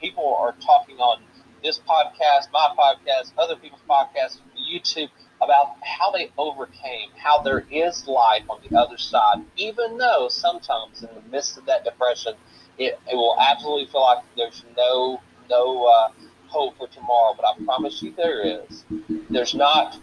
people 0.00 0.36
are 0.38 0.54
talking 0.60 0.96
on 0.98 1.22
this 1.62 1.80
podcast, 1.80 2.52
my 2.52 2.68
podcast, 2.78 3.32
other 3.38 3.56
people's 3.56 3.80
podcasts, 3.88 4.38
YouTube 4.70 5.08
about 5.40 5.76
how 5.82 6.10
they 6.10 6.30
overcame, 6.38 7.08
how 7.16 7.42
there 7.42 7.64
is 7.70 8.06
life 8.06 8.42
on 8.48 8.60
the 8.68 8.78
other 8.78 8.98
side, 8.98 9.38
even 9.56 9.98
though 9.98 10.28
sometimes 10.28 11.02
in 11.02 11.08
the 11.14 11.22
midst 11.30 11.58
of 11.58 11.66
that 11.66 11.84
depression, 11.84 12.34
it, 12.78 12.98
it 13.10 13.14
will 13.14 13.36
absolutely 13.40 13.86
feel 13.86 14.02
like 14.02 14.24
there's 14.36 14.64
no 14.76 15.20
no 15.50 15.84
uh, 15.86 16.08
hope 16.46 16.76
for 16.78 16.88
tomorrow, 16.88 17.34
but 17.36 17.44
I 17.44 17.64
promise 17.64 18.02
you 18.02 18.14
there 18.16 18.42
is. 18.42 18.84
There's 19.34 19.54
not 19.54 19.98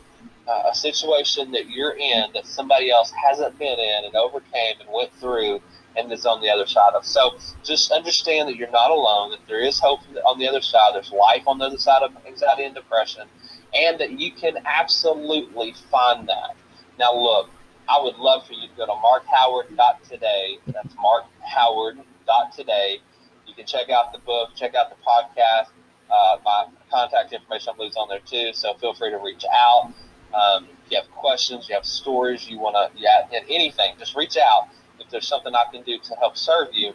uh, 0.47 0.63
a 0.71 0.75
situation 0.75 1.51
that 1.51 1.69
you're 1.69 1.97
in 1.97 2.31
that 2.33 2.45
somebody 2.45 2.91
else 2.91 3.11
hasn't 3.11 3.57
been 3.57 3.79
in 3.79 4.05
and 4.05 4.15
overcame 4.15 4.75
and 4.79 4.89
went 4.91 5.13
through 5.13 5.61
and 5.95 6.11
is 6.11 6.25
on 6.25 6.41
the 6.41 6.49
other 6.49 6.65
side 6.65 6.93
of. 6.93 7.05
So 7.05 7.37
just 7.63 7.91
understand 7.91 8.49
that 8.49 8.55
you're 8.55 8.71
not 8.71 8.91
alone. 8.91 9.31
That 9.31 9.39
there 9.47 9.61
is 9.61 9.79
hope 9.79 9.99
on 10.25 10.39
the 10.39 10.47
other 10.47 10.61
side. 10.61 10.91
There's 10.93 11.11
life 11.11 11.43
on 11.47 11.57
the 11.57 11.65
other 11.65 11.77
side 11.77 12.03
of 12.03 12.11
anxiety 12.25 12.63
and 12.63 12.75
depression, 12.75 13.27
and 13.73 13.99
that 13.99 14.19
you 14.19 14.31
can 14.31 14.57
absolutely 14.65 15.73
find 15.89 16.27
that. 16.27 16.55
Now, 16.99 17.13
look, 17.13 17.49
I 17.89 18.01
would 18.01 18.17
love 18.17 18.47
for 18.47 18.53
you 18.53 18.67
to 18.67 18.75
go 18.77 18.85
to 18.85 18.93
markhoward.today. 18.93 20.59
That's 20.67 20.95
markhoward.today. 20.95 22.99
You 23.47 23.55
can 23.55 23.65
check 23.65 23.89
out 23.89 24.13
the 24.13 24.19
book, 24.19 24.51
check 24.55 24.75
out 24.75 24.89
the 24.89 24.95
podcast. 25.05 25.67
Uh, 26.11 26.37
my 26.43 26.65
contact 26.91 27.31
information, 27.33 27.71
I 27.73 27.77
believe, 27.77 27.91
is 27.91 27.97
on 27.97 28.09
there 28.09 28.19
too. 28.25 28.51
So 28.53 28.73
feel 28.75 28.93
free 28.93 29.11
to 29.11 29.17
reach 29.17 29.45
out. 29.51 29.93
Um, 30.33 30.67
if 30.85 30.91
you 30.91 30.97
have 30.97 31.09
questions, 31.11 31.67
you 31.69 31.75
have 31.75 31.85
stories, 31.85 32.49
you 32.49 32.59
want 32.59 32.75
to, 32.75 32.99
yeah, 32.99 33.27
anything, 33.49 33.95
just 33.99 34.15
reach 34.15 34.37
out 34.37 34.69
if 34.99 35.09
there's 35.09 35.27
something 35.27 35.53
I 35.53 35.65
can 35.71 35.83
do 35.83 35.97
to 35.99 36.15
help 36.15 36.37
serve 36.37 36.69
you. 36.73 36.93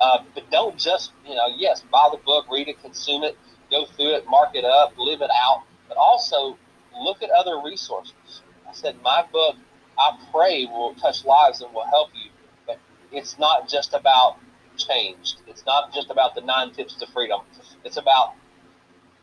Uh, 0.00 0.18
but 0.34 0.50
don't 0.50 0.78
just, 0.78 1.12
you 1.26 1.34
know, 1.34 1.48
yes, 1.56 1.82
buy 1.90 2.08
the 2.10 2.18
book, 2.18 2.46
read 2.50 2.68
it, 2.68 2.80
consume 2.82 3.24
it, 3.24 3.36
go 3.70 3.86
through 3.86 4.14
it, 4.14 4.26
mark 4.28 4.50
it 4.54 4.64
up, 4.64 4.92
live 4.98 5.22
it 5.22 5.30
out, 5.30 5.62
but 5.88 5.96
also 5.96 6.58
look 7.00 7.22
at 7.22 7.30
other 7.30 7.60
resources. 7.64 8.42
I 8.68 8.72
said, 8.72 8.96
my 9.02 9.24
book, 9.32 9.56
I 9.98 10.18
pray, 10.32 10.66
will 10.66 10.94
touch 10.94 11.24
lives 11.24 11.60
and 11.62 11.72
will 11.72 11.86
help 11.86 12.10
you. 12.14 12.30
But 12.66 12.78
it's 13.12 13.38
not 13.38 13.68
just 13.68 13.94
about 13.94 14.38
changed. 14.76 15.40
It's 15.46 15.64
not 15.66 15.92
just 15.92 16.10
about 16.10 16.34
the 16.34 16.40
nine 16.42 16.72
tips 16.72 16.94
to 16.96 17.06
freedom. 17.06 17.40
It's 17.84 17.96
about 17.96 18.34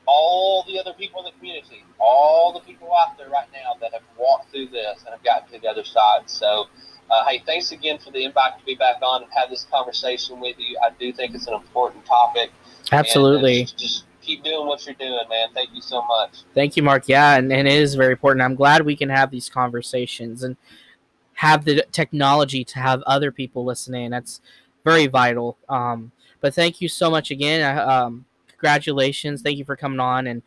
all 0.06 0.64
the 0.68 0.80
other 0.80 0.94
people 0.94 1.20
in 1.20 1.26
the 1.26 1.32
community, 1.38 1.84
all 2.00 2.54
the 2.54 2.60
people 2.62 2.90
out 2.94 3.18
there 3.18 3.30
right 3.30 3.48
now 3.54 3.74
that 3.80 3.94
have 3.94 4.02
walked 4.18 4.52
through 4.52 4.68
this 4.68 5.00
and 5.06 5.10
have 5.10 5.24
gotten 5.24 5.52
to 5.54 5.60
the 5.60 5.68
other 5.68 5.84
side. 5.84 6.22
So, 6.26 6.66
uh, 7.10 7.26
hey, 7.28 7.44
thanks 7.46 7.72
again 7.72 8.00
for 8.00 8.12
the 8.12 8.24
invite 8.24 8.58
to 8.60 8.66
be 8.66 8.76
back 8.76 8.98
on 9.02 9.24
and 9.24 9.32
have 9.34 9.50
this 9.50 9.68
conversation 9.72 10.40
with 10.40 10.58
you. 10.60 10.78
I 10.86 10.92
do 11.00 11.14
think 11.14 11.36
it's 11.36 11.48
an 11.48 11.54
important 11.54 12.06
topic. 12.06 12.52
Absolutely. 12.92 13.62
Just, 13.64 13.78
just, 13.78 14.06
keep 14.22 14.44
doing 14.44 14.68
what 14.68 14.86
you're 14.86 14.94
doing, 14.94 15.20
man. 15.30 15.48
Thank 15.52 15.74
you 15.74 15.82
so 15.82 16.04
much. 16.04 16.44
Thank 16.54 16.78
you, 16.78 16.84
Mark. 16.84 17.08
Yeah, 17.08 17.38
and, 17.38 17.52
and 17.52 17.68
it 17.68 17.74
is 17.74 17.96
very 17.96 18.12
important. 18.12 18.44
I'm 18.44 18.54
glad 18.54 18.86
we 18.86 18.96
can 18.96 19.10
have 19.10 19.32
these 19.32 19.50
conversations 19.50 20.44
and 20.44 20.58
have 21.34 21.66
the 21.66 21.84
technology 21.92 22.64
to 22.64 22.78
have 22.78 23.02
other 23.08 23.32
people 23.32 23.66
listening. 23.66 24.12
That's 24.12 24.40
very 24.84 25.08
vital. 25.08 25.58
Um, 25.70 26.12
but 26.40 26.54
thank 26.54 26.82
you 26.82 26.88
so 26.88 27.10
much 27.10 27.32
again. 27.32 27.78
Um, 27.78 28.26
congratulations. 28.48 29.42
Thank 29.42 29.58
you 29.58 29.66
for 29.66 29.76
coming 29.76 30.00
on, 30.00 30.28
and 30.28 30.42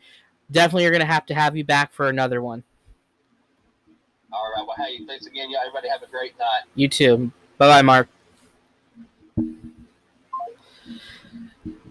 definitely 0.51 0.83
you're 0.83 0.93
going 0.93 1.01
to 1.01 1.07
have 1.07 1.27
to 1.27 1.35
have 1.35 1.57
you 1.57 1.65
back 1.65 1.93
for 1.93 2.09
another 2.09 2.43
one. 2.43 2.63
All 4.33 4.53
right. 4.57 4.67
Well, 4.67 4.77
hey, 4.87 5.05
thanks 5.07 5.27
again. 5.27 5.51
Yeah, 5.51 5.59
everybody 5.61 5.89
have 5.89 6.03
a 6.03 6.11
great 6.11 6.37
night. 6.39 6.63
You 6.75 6.89
too. 6.89 7.31
Bye 7.59 7.69
bye, 7.69 7.83
Mark. 7.83 8.09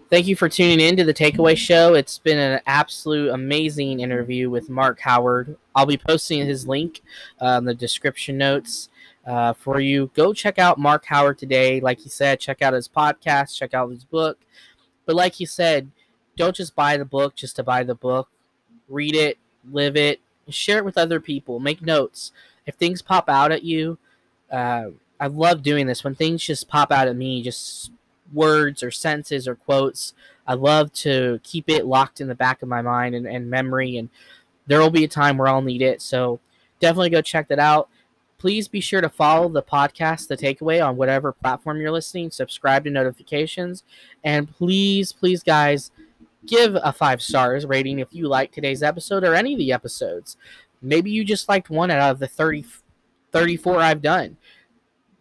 Thank 0.09 0.27
you 0.27 0.35
for 0.35 0.47
tuning 0.47 0.79
in 0.79 0.95
to 0.97 1.03
the 1.03 1.13
Takeaway 1.13 1.57
Show. 1.57 1.95
It's 1.95 2.19
been 2.19 2.37
an 2.37 2.59
absolute 2.67 3.31
amazing 3.31 4.01
interview 4.01 4.49
with 4.49 4.69
Mark 4.69 4.99
Howard. 4.99 5.57
I'll 5.73 5.87
be 5.87 5.97
posting 5.97 6.45
his 6.45 6.67
link 6.67 7.01
uh, 7.41 7.55
in 7.57 7.65
the 7.65 7.73
description 7.73 8.37
notes 8.37 8.89
uh, 9.25 9.53
for 9.53 9.79
you. 9.79 10.11
Go 10.13 10.33
check 10.33 10.59
out 10.59 10.79
Mark 10.79 11.05
Howard 11.05 11.37
today. 11.37 11.79
Like 11.79 11.99
he 11.99 12.09
said, 12.09 12.39
check 12.39 12.61
out 12.61 12.73
his 12.73 12.87
podcast, 12.87 13.55
check 13.55 13.73
out 13.73 13.89
his 13.89 14.03
book. 14.03 14.39
But 15.05 15.15
like 15.15 15.33
he 15.33 15.45
said, 15.45 15.89
don't 16.35 16.55
just 16.55 16.75
buy 16.75 16.97
the 16.97 17.05
book 17.05 17.35
just 17.35 17.55
to 17.57 17.63
buy 17.63 17.83
the 17.83 17.95
book. 17.95 18.29
Read 18.89 19.15
it, 19.15 19.37
live 19.71 19.95
it, 19.95 20.19
share 20.49 20.79
it 20.79 20.85
with 20.85 20.97
other 20.97 21.19
people. 21.19 21.59
Make 21.59 21.81
notes. 21.81 22.31
If 22.65 22.75
things 22.75 23.01
pop 23.01 23.29
out 23.29 23.51
at 23.51 23.63
you, 23.63 23.97
uh, 24.51 24.89
I 25.19 25.27
love 25.27 25.63
doing 25.63 25.87
this. 25.87 26.03
When 26.03 26.15
things 26.15 26.43
just 26.43 26.67
pop 26.67 26.91
out 26.91 27.07
at 27.07 27.15
me, 27.15 27.43
just 27.43 27.91
words 28.33 28.83
or 28.83 28.91
sentences 28.91 29.47
or 29.47 29.55
quotes. 29.55 30.13
I 30.45 30.55
love 30.55 30.91
to 30.93 31.39
keep 31.43 31.69
it 31.69 31.85
locked 31.85 32.19
in 32.19 32.27
the 32.27 32.35
back 32.35 32.61
of 32.61 32.69
my 32.69 32.81
mind 32.81 33.15
and, 33.15 33.25
and 33.25 33.49
memory, 33.49 33.97
and 33.97 34.09
there 34.67 34.79
will 34.79 34.89
be 34.89 35.03
a 35.03 35.09
time 35.09 35.37
where 35.37 35.47
I'll 35.47 35.61
need 35.61 35.81
it. 35.81 36.01
So 36.01 36.39
definitely 36.79 37.09
go 37.09 37.21
check 37.21 37.47
that 37.49 37.59
out. 37.59 37.89
Please 38.43 38.67
be 38.67 38.81
sure 38.81 38.99
to 38.99 39.07
follow 39.07 39.47
the 39.47 39.63
podcast, 39.63 40.27
The 40.27 40.35
Takeaway, 40.35 40.85
on 40.85 40.97
whatever 40.97 41.31
platform 41.31 41.79
you're 41.79 41.93
listening. 41.93 42.29
Subscribe 42.29 42.83
to 42.83 42.89
notifications. 42.89 43.85
And 44.21 44.53
please, 44.53 45.13
please, 45.13 45.41
guys, 45.41 45.91
give 46.45 46.75
a 46.75 46.91
five 46.91 47.21
stars 47.21 47.65
rating 47.65 47.99
if 47.99 48.09
you 48.11 48.27
like 48.27 48.51
today's 48.51 48.83
episode 48.83 49.23
or 49.23 49.33
any 49.33 49.53
of 49.53 49.59
the 49.59 49.71
episodes. 49.71 50.35
Maybe 50.81 51.09
you 51.09 51.23
just 51.23 51.47
liked 51.47 51.69
one 51.69 51.89
out 51.89 52.11
of 52.11 52.19
the 52.19 52.27
30, 52.27 52.65
34 53.31 53.79
I've 53.79 54.01
done. 54.01 54.35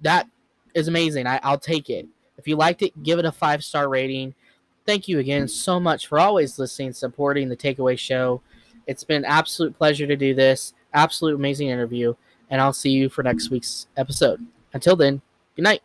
That 0.01 0.29
is 0.75 0.89
amazing. 0.89 1.29
I, 1.29 1.39
I'll 1.45 1.61
take 1.61 1.91
it. 1.91 2.09
If 2.39 2.49
you 2.49 2.57
liked 2.57 2.83
it, 2.83 3.05
give 3.05 3.21
it 3.21 3.25
a 3.25 3.31
five 3.31 3.63
star 3.63 3.89
rating. 3.89 4.35
Thank 4.85 5.07
you 5.07 5.21
again 5.21 5.47
so 5.47 5.79
much 5.79 6.09
for 6.09 6.19
always 6.19 6.59
listening, 6.59 6.93
supporting 6.93 7.49
the 7.49 7.57
Takeaway 7.57 7.97
Show. 7.97 8.43
It's 8.89 9.05
been 9.05 9.25
absolute 9.25 9.79
pleasure 9.79 10.09
to 10.09 10.17
do 10.17 10.35
this. 10.35 10.75
Absolute 10.93 11.37
amazing 11.37 11.69
interview. 11.69 12.15
And 12.53 12.61
I'll 12.61 12.75
see 12.75 12.91
you 12.91 13.09
for 13.09 13.23
next 13.23 13.51
week's 13.51 13.87
episode. 13.97 14.47
Until 14.75 14.95
then, 14.95 15.23
good 15.57 15.63
night. 15.63 15.83